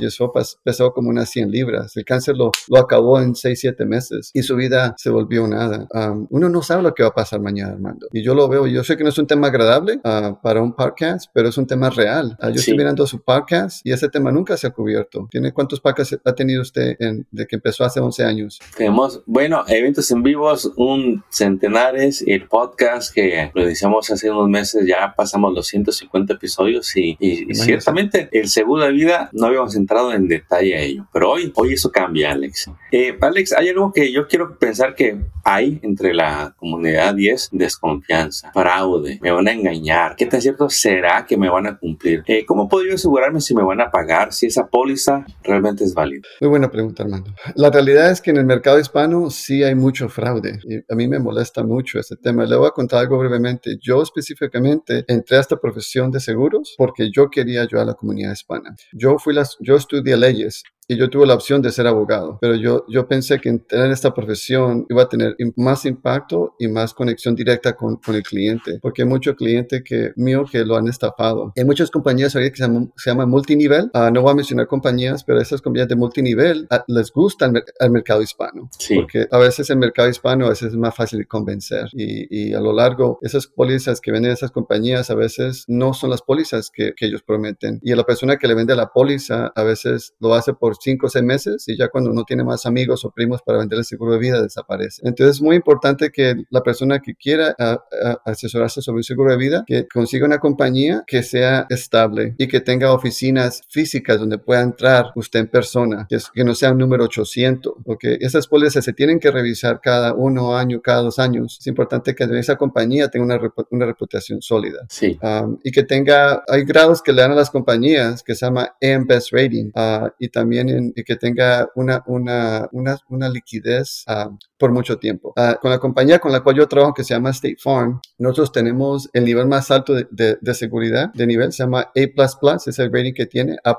Pesó 0.63 0.93
como 0.93 1.11
unas 1.11 1.31
100 1.31 1.51
libras. 1.51 1.97
El 1.97 2.05
cáncer 2.05 2.37
lo, 2.37 2.51
lo 2.69 2.79
acabó 2.79 3.21
en 3.21 3.35
6, 3.35 3.59
7 3.61 3.85
meses 3.87 4.31
y 4.35 4.43
su 4.43 4.57
vida 4.57 4.95
se 4.97 5.11
volvió 5.11 5.47
nada. 5.47 5.87
Um, 5.93 6.27
uno 6.31 6.49
no 6.49 6.63
sabe 6.63 6.83
lo 6.83 6.95
que 6.95 7.03
va 7.03 7.11
a 7.11 7.15
pasar 7.15 7.41
mañana, 7.41 7.73
Armando. 7.73 8.09
Y 8.13 8.23
yo 8.23 8.35
lo 8.35 8.49
veo, 8.49 8.67
yo 8.67 8.85
sé 8.85 8.97
que 8.97 9.05
no 9.05 9.11
es 9.11 9.19
un 9.19 9.27
tema 9.27 9.49
agradable 9.49 10.01
uh, 10.05 10.41
para 10.43 10.63
un 10.63 10.75
podcast, 10.75 11.31
pero 11.33 11.49
es 11.49 11.59
un 11.59 11.67
tema 11.67 11.91
real. 11.91 12.37
Uh, 12.41 12.49
yo 12.49 12.55
sí. 12.55 12.61
estoy 12.61 12.77
mirando 12.79 13.07
su 13.07 13.23
podcast 13.23 13.85
y 13.85 13.93
ese 13.93 14.09
tema 14.09 14.31
nunca 14.33 14.57
se 14.57 14.67
ha 14.67 14.71
cubierto. 14.71 15.29
¿Tiene 15.31 15.53
cuántos 15.53 15.81
podcasts 15.81 16.19
ha 16.25 16.33
tenido 16.35 16.63
usted 16.63 16.97
en, 16.99 17.27
de 17.31 17.47
que 17.47 17.57
empezó 17.57 17.85
hace 17.85 18.01
11 18.01 18.25
años? 18.25 18.59
Tenemos, 18.77 19.23
bueno, 19.27 19.65
eventos 19.69 20.11
en 20.11 20.23
vivos, 20.23 20.71
un 20.77 21.25
centenares, 21.31 22.25
el 22.27 22.47
podcast 22.49 23.13
que 23.13 23.51
lo 23.55 23.63
iniciamos 23.63 24.11
hace 24.11 24.31
unos 24.31 24.49
meses, 24.49 24.87
ya 24.87 25.15
pasamos 25.17 25.55
los 25.55 25.67
150 25.67 26.35
episodios 26.35 26.97
y, 26.97 27.17
y, 27.19 27.51
y 27.51 27.55
ciertamente 27.55 28.29
el 28.33 28.49
seguro 28.49 28.85
de 28.85 28.93
vida 28.93 29.31
no 29.33 29.47
habíamos 29.47 29.75
entrado 29.77 30.13
en 30.13 30.29
detalle 30.41 30.77
a 30.77 30.81
ello, 30.81 31.07
pero 31.13 31.31
hoy, 31.31 31.53
hoy 31.55 31.75
eso 31.75 31.91
cambia, 31.91 32.33
Alex. 32.33 32.71
Eh, 32.93 33.17
Alex, 33.21 33.53
hay 33.53 33.69
algo 33.69 33.93
que 33.93 34.13
yo 34.13 34.27
quiero 34.27 34.59
pensar 34.59 34.95
que 34.95 35.19
hay 35.45 35.81
entre 35.83 36.15
la 36.15 36.55
comunidad 36.59 37.17
y 37.17 37.29
es 37.29 37.49
desconfianza, 37.53 38.51
fraude, 38.53 39.19
me 39.23 39.31
van 39.31 39.49
a 39.49 39.53
engañar, 39.53 40.17
¿qué 40.17 40.27
tan 40.27 40.41
cierto 40.41 40.69
será 40.69 41.25
que 41.27 41.37
me 41.37 41.49
van 41.49 41.67
a 41.67 41.79
cumplir? 41.79 42.23
Eh, 42.27 42.45
¿Cómo 42.47 42.69
puedo 42.69 42.87
yo 42.87 42.95
asegurarme 42.95 43.41
si 43.41 43.55
me 43.55 43.63
van 43.63 43.81
a 43.81 43.91
pagar, 43.91 44.33
si 44.33 44.47
esa 44.47 44.67
póliza 44.67 45.25
realmente 45.43 45.85
es 45.85 45.95
válida? 45.95 46.23
Muy 46.41 46.51
buena 46.51 46.71
pregunta, 46.71 47.03
Armando. 47.03 47.35
La 47.55 47.71
realidad 47.71 48.11
es 48.11 48.21
que 48.21 48.31
en 48.31 48.39
el 48.39 48.45
mercado 48.45 48.79
hispano 48.79 49.31
sí 49.31 49.63
hay 49.63 49.75
mucho 49.75 50.09
fraude 50.09 50.61
y 50.65 50.77
a 50.77 50.95
mí 50.95 51.09
me 51.09 51.19
molesta 51.19 51.63
mucho 51.63 51.99
este 51.99 52.17
tema. 52.17 52.45
Le 52.45 52.57
voy 52.57 52.69
a 52.69 52.71
contar 52.71 53.01
algo 53.01 53.19
brevemente. 53.19 53.79
Yo 53.81 54.03
específicamente 54.03 55.05
entré 55.09 55.37
a 55.37 55.41
esta 55.41 55.57
profesión 55.57 56.11
de 56.11 56.21
seguros 56.21 56.75
porque 56.77 57.11
yo 57.11 57.31
quería 57.31 57.63
ayudar 57.63 57.83
a 57.83 57.87
la 57.87 57.95
comunidad 57.95 58.33
hispana. 58.33 58.77
Yo 58.93 59.19
fui 59.19 59.35
las, 59.35 59.57
yo 59.61 59.77
estudié 59.77 60.17
leyes 60.33 60.63
y 60.89 60.97
yo 60.97 61.11
tuve 61.11 61.27
la 61.27 61.35
opción 61.35 61.61
de 61.61 61.71
ser 61.71 61.87
abogado, 61.87 62.39
pero 62.41 62.55
yo, 62.55 62.87
yo 62.89 63.07
pensé 63.07 63.39
que 63.39 63.51
en 63.51 63.61
tener 63.61 63.91
esta 63.91 64.15
profesión 64.15 64.87
iba 64.89 65.03
a 65.03 65.09
tener 65.09 65.37
más 65.57 65.85
impacto 65.85 66.55
y 66.59 66.67
más 66.67 66.95
conexión 66.95 67.35
directa 67.35 67.75
con, 67.75 67.97
con 67.97 68.15
el 68.15 68.23
cliente, 68.23 68.79
porque 68.81 69.03
hay 69.03 69.09
mucho 69.09 69.37
cliente 69.37 69.85
que, 69.85 70.13
mío 70.17 70.47
que 70.51 70.65
lo 70.65 70.77
han 70.77 70.89
estafado. 70.89 71.53
Hay 71.57 71.65
muchas 71.65 71.91
compañías 71.91 72.35
ahorita 72.35 72.53
que 72.53 72.57
se 72.57 72.63
llaman, 72.63 72.93
se 72.97 73.11
llama 73.11 73.27
multinivel, 73.27 73.91
uh, 73.93 74.11
no 74.11 74.23
voy 74.23 74.33
a 74.33 74.35
mencionar 74.35 74.67
compañías, 74.67 75.23
pero 75.25 75.39
esas 75.41 75.61
compañías 75.61 75.89
de 75.89 75.97
multinivel 75.97 76.67
uh, 76.71 76.77
les 76.87 77.13
gusta 77.13 77.45
el, 77.45 77.63
el, 77.79 77.91
mercado 77.91 78.23
hispano, 78.23 78.71
sí. 78.79 78.97
porque 78.97 79.27
a 79.31 79.39
veces 79.39 79.69
el 79.69 79.77
mercado 79.77 80.09
hispano 80.09 80.47
a 80.47 80.51
veces 80.51 80.69
es 80.69 80.77
más 80.77 80.95
fácil 80.95 81.19
de 81.19 81.27
convencer 81.27 81.91
y, 81.93 82.27
y 82.31 82.55
a 82.55 82.61
lo 82.61 82.73
largo 82.73 83.19
esas 83.21 83.47
pólizas 83.47 84.01
que 84.01 84.11
venden 84.11 84.33
esas 84.33 84.51
compañías 84.51 85.11
a 85.11 85.15
veces 85.15 85.65
no 85.69 85.93
son 85.93 86.09
las 86.09 86.23
pólizas 86.23 86.71
que, 86.71 86.95
que 86.97 87.07
ellos 87.07 87.23
prometen 87.23 87.79
y 87.83 87.93
a 87.93 87.97
la 87.97 88.05
persona 88.05 88.37
que 88.39 88.49
le 88.49 88.55
vende 88.55 88.75
la 88.75 88.91
póliza 88.91 89.53
a 89.55 89.63
veces 89.63 90.15
lo 90.19 90.35
hace 90.35 90.55
por 90.55 90.78
cinco 90.81 91.07
o 91.07 91.11
seis 91.11 91.25
meses 91.25 91.65
y 91.69 91.77
ya 91.77 91.89
cuando 91.89 92.13
no 92.13 92.25
tiene 92.25 92.45
más 92.45 92.67
amigos 92.67 93.05
o 93.05 93.11
primos 93.11 93.43
para 93.43 93.59
vender 93.59 93.79
el 93.79 93.85
seguro 93.85 94.13
de 94.13 94.19
vida 94.19 94.43
desaparece. 94.43 95.03
Entonces 95.05 95.37
es 95.37 95.43
muy 95.43 95.57
importante 95.57 96.11
que 96.11 96.35
la 96.51 96.63
persona 96.63 97.01
que 97.01 97.15
quiera 97.15 97.55
a, 97.59 97.83
a 98.03 98.21
asesorarse 98.25 98.83
sobre 98.83 98.99
un 98.99 99.05
seguro 99.05 99.31
de 99.31 99.37
vida, 99.37 99.65
que 99.67 99.87
consiga 99.87 100.27
una 100.27 100.39
compañía 100.39 101.05
que 101.07 101.23
sea 101.23 101.67
estable 101.71 102.35
y 102.39 102.49
que 102.49 102.61
tenga 102.61 102.93
oficinas 102.93 103.63
físicas 103.69 104.19
donde 104.19 104.39
pueda 104.39 104.63
entrar 104.63 105.13
usted 105.15 105.41
en 105.41 105.49
persona, 105.49 106.07
que, 106.09 106.17
es, 106.17 106.31
que 106.31 106.45
no 106.45 106.55
sea 106.55 106.73
un 106.73 106.79
número 106.79 107.05
800, 107.05 107.75
porque 107.85 108.19
esas 108.21 108.47
pólizas 108.47 108.85
se 108.85 108.93
tienen 108.93 109.21
que 109.21 109.31
revisar 109.31 109.81
cada 109.81 110.15
uno 110.15 110.57
año, 110.57 110.81
cada 110.81 111.03
dos 111.03 111.19
años. 111.19 111.59
Es 111.61 111.67
importante 111.67 112.15
que 112.15 112.25
esa 112.39 112.57
compañía 112.57 113.09
tenga 113.09 113.25
una, 113.25 113.53
una 113.71 113.87
reputación 113.87 114.43
sólida. 114.43 114.87
Sí. 114.89 115.19
Um, 115.23 115.59
y 115.63 115.71
que 115.71 115.83
tenga, 115.83 116.43
hay 116.49 116.65
grados 116.65 117.03
que 117.03 117.13
le 117.13 117.23
dan 117.23 117.33
a 117.33 117.35
las 117.35 117.51
compañías 117.51 118.23
que 118.23 118.35
se 118.35 118.47
llama 118.47 118.75
AM 118.83 119.07
Best 119.07 119.33
Rating 119.33 119.71
uh, 119.75 120.09
y 120.19 120.29
también 120.29 120.68
en, 120.71 120.93
y 120.97 121.05
que 121.05 121.17
tenga 121.17 121.69
una, 121.75 122.03
una, 122.07 122.69
una, 122.73 122.99
una 123.09 123.29
liquidez 123.29 124.05
uh, 124.09 124.37
por 124.59 124.73
mucho 124.73 124.99
tiempo. 124.99 125.33
Uh, 125.37 125.59
con 125.61 125.71
la 125.71 125.79
compañía 125.79 126.19
con 126.19 126.33
la 126.33 126.41
cual 126.41 126.57
yo 126.57 126.69
trabajo, 126.69 126.95
que 126.95 127.05
se 127.05 127.15
llama 127.15 127.31
State 127.31 127.57
Farm, 127.63 128.01
nosotros 128.19 128.53
tenemos 128.53 129.09
el 129.13 129.25
nivel 129.25 129.47
más 129.47 129.71
alto 129.71 129.95
de, 129.95 130.07
de, 130.11 130.39
de 130.41 130.55
seguridad 130.55 131.13
de 131.15 131.27
nivel, 131.27 131.53
se 131.53 131.63
llama 131.63 131.91
A++, 131.95 132.59
es 132.67 132.79
el 132.79 132.93
rating 132.93 133.13
que 133.13 133.27
tiene, 133.27 133.57
A++, 133.65 133.79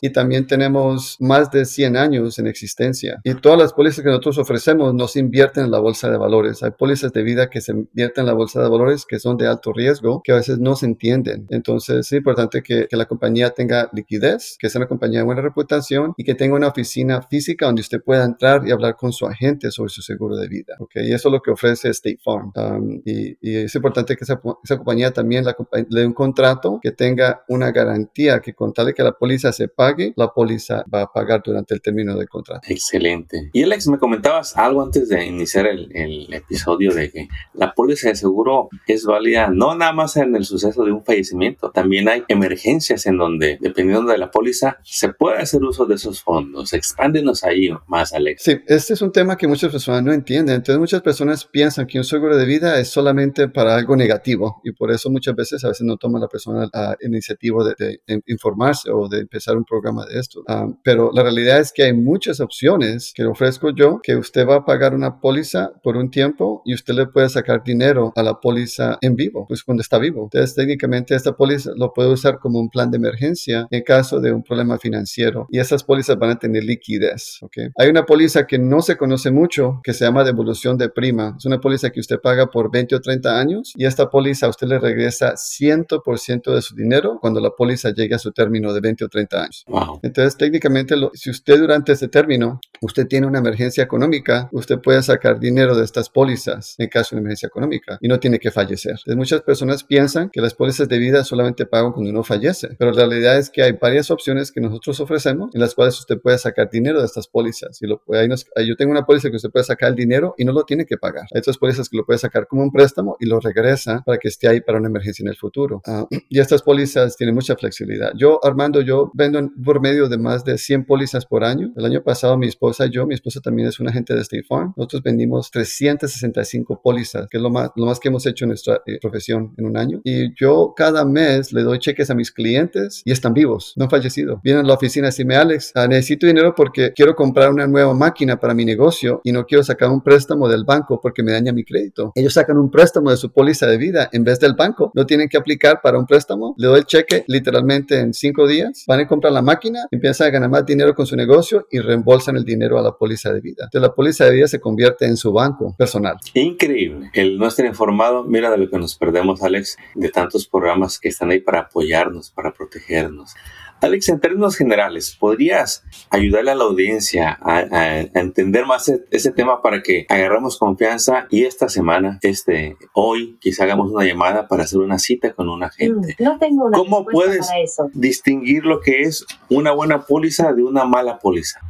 y 0.00 0.10
también 0.10 0.46
tenemos 0.46 1.16
más 1.20 1.50
de 1.50 1.64
100 1.64 1.96
años 1.96 2.38
en 2.38 2.46
existencia. 2.46 3.20
Y 3.24 3.34
todas 3.34 3.58
las 3.58 3.72
pólizas 3.72 4.02
que 4.02 4.10
nosotros 4.10 4.38
ofrecemos 4.38 4.94
no 4.94 5.08
se 5.08 5.20
invierten 5.20 5.64
en 5.64 5.70
la 5.70 5.78
bolsa 5.78 6.10
de 6.10 6.16
valores. 6.16 6.62
Hay 6.62 6.70
pólizas 6.72 7.12
de 7.12 7.22
vida 7.22 7.50
que 7.50 7.60
se 7.60 7.72
invierten 7.72 8.22
en 8.22 8.26
la 8.26 8.34
bolsa 8.34 8.62
de 8.62 8.68
valores 8.68 9.04
que 9.06 9.18
son 9.18 9.36
de 9.36 9.46
alto 9.46 9.72
riesgo, 9.72 10.22
que 10.22 10.32
a 10.32 10.36
veces 10.36 10.58
no 10.58 10.76
se 10.76 10.86
entienden. 10.86 11.46
Entonces 11.50 12.06
es 12.06 12.12
importante 12.12 12.62
que, 12.62 12.86
que 12.88 12.96
la 12.96 13.06
compañía 13.06 13.50
tenga 13.50 13.88
liquidez, 13.92 14.56
que 14.58 14.68
sea 14.68 14.80
una 14.80 14.88
compañía 14.88 15.20
de 15.20 15.24
buena 15.24 15.42
reputación 15.42 16.14
y 16.16 16.24
que 16.24 16.34
tenga 16.34 16.56
una 16.56 16.68
oficina 16.68 17.22
física 17.22 17.66
donde 17.66 17.82
usted 17.82 18.00
pueda 18.02 18.24
entrar 18.24 18.66
y 18.66 18.70
hablar 18.70 18.96
con 18.96 19.12
su 19.12 19.26
agente 19.26 19.70
sobre 19.70 19.90
su 19.90 20.02
seguro 20.20 20.36
de 20.36 20.48
vida. 20.48 20.74
¿okay? 20.78 21.08
Y 21.08 21.14
eso 21.14 21.28
es 21.28 21.32
lo 21.32 21.40
que 21.40 21.50
ofrece 21.50 21.88
State 21.88 22.18
Farm. 22.22 22.52
Um, 22.54 23.00
y, 23.06 23.36
y, 23.40 23.56
es 23.56 23.74
importante 23.74 24.16
que 24.16 24.24
esa, 24.24 24.40
esa 24.62 24.76
compañía 24.76 25.12
también 25.12 25.44
la, 25.44 25.56
le 25.72 26.00
dé 26.00 26.06
un 26.06 26.12
contrato 26.12 26.78
que 26.82 26.90
tenga 26.92 27.42
una 27.48 27.72
garantía 27.72 28.40
que 28.40 28.52
con 28.52 28.74
tal 28.74 28.86
de 28.86 28.94
que 28.94 29.02
la 29.02 29.12
póliza 29.12 29.52
se 29.52 29.68
pague, 29.68 30.12
la 30.16 30.28
póliza 30.28 30.84
va 30.92 31.02
a 31.02 31.12
pagar 31.12 31.42
durante 31.42 31.74
el 31.74 31.80
término 31.80 32.16
del 32.16 32.28
contrato. 32.28 32.60
Excelente. 32.68 33.48
Y 33.54 33.62
Alex, 33.62 33.88
me 33.88 33.98
comentabas 33.98 34.56
algo 34.56 34.82
antes 34.82 35.08
de 35.08 35.24
iniciar 35.24 35.66
el, 35.66 35.90
el 35.96 36.32
episodio 36.34 36.92
de 36.92 37.10
que 37.10 37.28
la 37.54 37.72
póliza 37.72 38.08
de 38.08 38.16
seguro 38.16 38.68
es 38.86 39.04
válida 39.04 39.48
no 39.48 39.74
nada 39.74 39.92
más 39.92 40.16
en 40.16 40.36
el 40.36 40.44
suceso 40.44 40.84
de 40.84 40.92
un 40.92 41.02
fallecimiento, 41.02 41.70
también 41.70 42.08
hay 42.08 42.24
emergencias 42.28 43.06
en 43.06 43.16
donde, 43.16 43.58
dependiendo 43.60 44.10
de 44.10 44.18
la 44.18 44.30
póliza, 44.30 44.78
se 44.82 45.08
puede 45.12 45.38
hacer 45.38 45.62
uso 45.62 45.86
de 45.86 45.94
esos 45.94 46.22
fondos. 46.22 46.72
Expándenos 46.72 47.42
ahí 47.44 47.70
más, 47.86 48.12
Alex. 48.12 48.42
Sí, 48.42 48.58
este 48.66 48.94
es 48.94 49.02
un 49.02 49.12
tema 49.12 49.36
que 49.36 49.46
muchas 49.46 49.70
personas 49.70 50.02
no 50.02 50.09
entienden. 50.12 50.56
Entonces 50.56 50.78
muchas 50.78 51.02
personas 51.02 51.44
piensan 51.44 51.86
que 51.86 51.98
un 51.98 52.04
seguro 52.04 52.36
de 52.36 52.44
vida 52.44 52.78
es 52.78 52.88
solamente 52.88 53.48
para 53.48 53.74
algo 53.74 53.96
negativo 53.96 54.60
y 54.64 54.72
por 54.72 54.90
eso 54.90 55.10
muchas 55.10 55.34
veces 55.34 55.64
a 55.64 55.68
veces 55.68 55.86
no 55.86 55.96
toma 55.96 56.18
la 56.18 56.28
persona 56.28 56.68
la 56.72 56.96
iniciativa 57.00 57.64
de, 57.78 58.00
informarse 58.26 58.90
o 58.90 59.08
de 59.08 59.20
empezar 59.20 59.56
un 59.56 59.64
programa 59.64 60.06
de 60.06 60.18
esto. 60.18 60.42
Ah, 60.48 60.66
pero 60.82 61.10
la 61.12 61.22
realidad 61.22 61.60
es 61.60 61.72
que 61.72 61.84
hay 61.84 61.92
muchas 61.92 62.40
opciones 62.40 63.12
que 63.14 63.24
ofrezco 63.24 63.70
yo 63.70 64.00
que 64.02 64.16
usted 64.16 64.46
va 64.46 64.56
a 64.56 64.64
pagar 64.64 64.94
una 64.94 65.20
póliza 65.20 65.72
por 65.82 65.96
un 65.96 66.10
tiempo 66.10 66.62
y 66.64 66.74
usted 66.74 66.94
le 66.94 67.06
puede 67.06 67.28
sacar 67.28 67.62
dinero 67.64 68.12
a 68.16 68.22
la 68.22 68.40
póliza 68.40 68.98
en 69.00 69.16
vivo, 69.16 69.46
pues 69.46 69.62
cuando 69.64 69.80
está 69.82 69.98
vivo. 69.98 70.24
Entonces 70.24 70.54
técnicamente 70.54 71.14
esta 71.14 71.36
póliza 71.36 71.72
lo 71.76 71.92
puede 71.92 72.10
usar 72.10 72.38
como 72.38 72.58
un 72.58 72.68
plan 72.68 72.90
de 72.90 72.96
emergencia 72.96 73.66
en 73.70 73.82
caso 73.82 74.20
de 74.20 74.32
un 74.32 74.42
problema 74.42 74.78
financiero 74.78 75.46
y 75.50 75.58
esas 75.58 75.84
pólizas 75.84 76.18
van 76.18 76.30
a 76.30 76.38
tener 76.38 76.64
liquidez. 76.64 77.38
¿okay? 77.42 77.68
Hay 77.76 77.88
una 77.88 78.06
póliza 78.06 78.46
que 78.46 78.58
no 78.58 78.82
se 78.82 78.96
conoce 78.96 79.30
mucho 79.30 79.80
que 79.82 79.92
se 80.00 80.06
llama 80.06 80.24
devolución 80.24 80.78
de 80.78 80.88
prima. 80.88 81.34
Es 81.36 81.44
una 81.44 81.60
póliza 81.60 81.90
que 81.90 82.00
usted 82.00 82.18
paga 82.20 82.46
por 82.46 82.70
20 82.72 82.96
o 82.96 83.00
30 83.02 83.38
años 83.38 83.74
y 83.76 83.84
esta 83.84 84.08
póliza 84.08 84.46
a 84.46 84.48
usted 84.48 84.66
le 84.66 84.78
regresa 84.78 85.34
100% 85.34 86.54
de 86.54 86.62
su 86.62 86.74
dinero 86.74 87.18
cuando 87.20 87.38
la 87.38 87.50
póliza 87.50 87.90
llegue 87.90 88.14
a 88.14 88.18
su 88.18 88.32
término 88.32 88.72
de 88.72 88.80
20 88.80 89.04
o 89.04 89.08
30 89.10 89.42
años. 89.42 89.66
Entonces, 90.02 90.38
técnicamente, 90.38 90.94
si 91.12 91.28
usted 91.28 91.60
durante 91.60 91.92
ese 91.92 92.08
término, 92.08 92.60
usted 92.80 93.06
tiene 93.06 93.26
una 93.26 93.38
emergencia 93.38 93.84
económica, 93.84 94.48
usted 94.52 94.78
puede 94.78 95.02
sacar 95.02 95.38
dinero 95.38 95.76
de 95.76 95.84
estas 95.84 96.08
pólizas 96.08 96.74
en 96.78 96.88
caso 96.88 97.14
de 97.14 97.20
emergencia 97.20 97.46
económica 97.46 97.98
y 98.00 98.08
no 98.08 98.18
tiene 98.18 98.38
que 98.38 98.50
fallecer. 98.50 98.96
Muchas 99.06 99.42
personas 99.42 99.84
piensan 99.84 100.30
que 100.30 100.40
las 100.40 100.54
pólizas 100.54 100.88
de 100.88 100.98
vida 100.98 101.24
solamente 101.24 101.66
pagan 101.66 101.92
cuando 101.92 102.10
uno 102.10 102.22
fallece, 102.22 102.68
pero 102.78 102.92
la 102.92 103.06
realidad 103.06 103.38
es 103.38 103.50
que 103.50 103.62
hay 103.62 103.72
varias 103.72 104.10
opciones 104.10 104.50
que 104.52 104.60
nosotros 104.60 105.00
ofrecemos 105.00 105.50
en 105.54 105.60
las 105.60 105.74
cuales 105.74 105.98
usted 105.98 106.18
puede 106.18 106.38
sacar 106.38 106.70
dinero 106.70 107.00
de 107.00 107.06
estas 107.06 107.28
pólizas. 107.28 107.80
Y 107.82 107.86
lo, 107.86 108.02
ahí 108.14 108.28
yo 108.66 108.76
tengo 108.76 108.92
una 108.92 109.04
póliza 109.04 109.30
que 109.30 109.36
usted 109.36 109.50
puede 109.50 109.64
sacar 109.64 109.90
el 109.90 109.96
dinero 109.96 110.34
y 110.38 110.44
no 110.44 110.52
lo 110.52 110.64
tiene 110.64 110.86
que 110.86 110.96
pagar. 110.96 111.26
Hay 111.34 111.38
otras 111.38 111.58
pólizas 111.58 111.88
que 111.88 111.96
lo 111.96 112.04
puede 112.04 112.18
sacar 112.18 112.46
como 112.46 112.62
un 112.62 112.72
préstamo 112.72 113.16
y 113.20 113.26
lo 113.26 113.40
regresa 113.40 114.02
para 114.04 114.18
que 114.18 114.28
esté 114.28 114.48
ahí 114.48 114.60
para 114.60 114.78
una 114.78 114.88
emergencia 114.88 115.22
en 115.22 115.28
el 115.28 115.36
futuro. 115.36 115.82
Ah, 115.86 116.06
y 116.28 116.40
estas 116.40 116.62
pólizas 116.62 117.16
tienen 117.16 117.34
mucha 117.34 117.56
flexibilidad. 117.56 118.12
Yo, 118.16 118.40
Armando, 118.44 118.80
yo 118.80 119.10
vendo 119.14 119.40
por 119.64 119.80
medio 119.80 120.08
de 120.08 120.18
más 120.18 120.44
de 120.44 120.58
100 120.58 120.86
pólizas 120.86 121.26
por 121.26 121.44
año. 121.44 121.72
El 121.76 121.84
año 121.84 122.02
pasado 122.02 122.36
mi 122.36 122.46
y 122.78 122.90
yo, 122.90 123.06
mi 123.06 123.14
esposa 123.14 123.40
también 123.40 123.68
es 123.68 123.80
una 123.80 123.90
agente 123.90 124.14
de 124.14 124.20
State 124.20 124.44
Farm, 124.48 124.72
nosotros 124.76 125.02
vendimos 125.02 125.50
365 125.50 126.80
pólizas, 126.82 127.26
que 127.28 127.36
es 127.38 127.42
lo 127.42 127.50
más, 127.50 127.70
lo 127.76 127.86
más 127.86 127.98
que 127.98 128.08
hemos 128.08 128.26
hecho 128.26 128.44
en 128.44 128.50
nuestra 128.50 128.80
eh, 128.86 128.98
profesión 129.00 129.54
en 129.56 129.66
un 129.66 129.76
año. 129.76 130.00
Y 130.04 130.34
yo 130.34 130.72
cada 130.76 131.04
mes 131.04 131.52
le 131.52 131.62
doy 131.62 131.78
cheques 131.78 132.10
a 132.10 132.14
mis 132.14 132.30
clientes 132.30 133.02
y 133.04 133.12
están 133.12 133.34
vivos, 133.34 133.74
no 133.76 133.84
han 133.84 133.90
fallecido. 133.90 134.40
Vienen 134.42 134.64
a 134.64 134.68
la 134.68 134.74
oficina 134.74 135.10
y 135.16 135.24
me 135.24 135.36
Alex, 135.36 135.72
ah, 135.74 135.86
necesito 135.86 136.26
dinero 136.26 136.54
porque 136.54 136.92
quiero 136.94 137.14
comprar 137.14 137.50
una 137.50 137.66
nueva 137.66 137.94
máquina 137.94 138.38
para 138.38 138.54
mi 138.54 138.64
negocio 138.64 139.20
y 139.24 139.32
no 139.32 139.44
quiero 139.44 139.62
sacar 139.64 139.90
un 139.90 140.02
préstamo 140.02 140.48
del 140.48 140.64
banco 140.64 141.00
porque 141.00 141.22
me 141.22 141.32
daña 141.32 141.52
mi 141.52 141.64
crédito. 141.64 142.12
Ellos 142.14 142.34
sacan 142.34 142.58
un 142.58 142.70
préstamo 142.70 143.10
de 143.10 143.16
su 143.16 143.32
póliza 143.32 143.66
de 143.66 143.76
vida 143.76 144.08
en 144.12 144.24
vez 144.24 144.38
del 144.40 144.54
banco. 144.54 144.92
No 144.94 145.06
tienen 145.06 145.28
que 145.28 145.36
aplicar 145.36 145.80
para 145.82 145.98
un 145.98 146.06
préstamo. 146.06 146.54
Le 146.58 146.68
doy 146.68 146.78
el 146.80 146.86
cheque 146.86 147.24
literalmente 147.26 147.98
en 147.98 148.14
cinco 148.14 148.46
días. 148.46 148.84
Van 148.86 149.00
a 149.00 149.08
comprar 149.08 149.32
la 149.32 149.42
máquina, 149.42 149.80
empiezan 149.90 150.28
a 150.28 150.30
ganar 150.30 150.50
más 150.50 150.66
dinero 150.66 150.94
con 150.94 151.06
su 151.06 151.16
negocio 151.16 151.66
y 151.70 151.80
reembolsan 151.80 152.36
el 152.36 152.44
dinero 152.44 152.59
a 152.64 152.82
la 152.82 152.92
póliza 152.92 153.32
de 153.32 153.40
vida. 153.40 153.64
Entonces 153.64 153.82
la 153.82 153.94
póliza 153.94 154.24
de 154.26 154.32
vida 154.32 154.46
se 154.48 154.60
convierte 154.60 155.06
en 155.06 155.16
su 155.16 155.32
banco 155.32 155.74
personal. 155.76 156.16
Increíble. 156.34 157.10
El 157.14 157.38
no 157.38 157.46
estar 157.46 157.66
informado, 157.66 158.24
mira 158.24 158.50
de 158.50 158.58
lo 158.58 158.68
que 158.68 158.78
nos 158.78 158.96
perdemos, 158.96 159.42
Alex, 159.42 159.76
de 159.94 160.08
tantos 160.10 160.46
programas 160.46 160.98
que 160.98 161.08
están 161.08 161.30
ahí 161.30 161.40
para 161.40 161.60
apoyarnos, 161.60 162.30
para 162.30 162.52
protegernos. 162.52 163.34
Alex, 163.82 164.10
en 164.10 164.20
términos 164.20 164.56
generales, 164.56 165.16
¿podrías 165.18 165.84
ayudarle 166.10 166.50
a 166.50 166.54
la 166.54 166.64
audiencia 166.64 167.38
a, 167.40 168.00
entender 168.14 168.66
más 168.66 168.88
e, 168.90 169.06
ese 169.10 169.32
tema 169.32 169.62
para 169.62 169.82
que 169.82 170.04
agarramos 170.08 170.58
confianza 170.58 171.26
y 171.30 171.44
esta 171.44 171.68
semana, 171.68 172.18
este, 172.20 172.76
hoy, 172.92 173.38
quizá 173.40 173.64
hagamos 173.64 173.90
una 173.90 174.04
llamada 174.04 174.48
para 174.48 174.64
hacer 174.64 174.80
una 174.80 174.98
cita 174.98 175.32
con 175.32 175.48
un 175.48 175.62
agente? 175.62 176.14
Mm, 176.18 176.24
no 176.24 176.38
tengo 176.38 176.66
una 176.66 176.76
¿Cómo 176.76 177.06
puedes 177.06 177.48
distinguir 177.94 178.66
lo 178.66 178.80
que 178.80 179.02
es 179.02 179.24
una 179.48 179.72
buena 179.72 180.04
póliza 180.04 180.52
de 180.52 180.62
una 180.62 180.84
mala 180.84 181.18
póliza? 181.18 181.60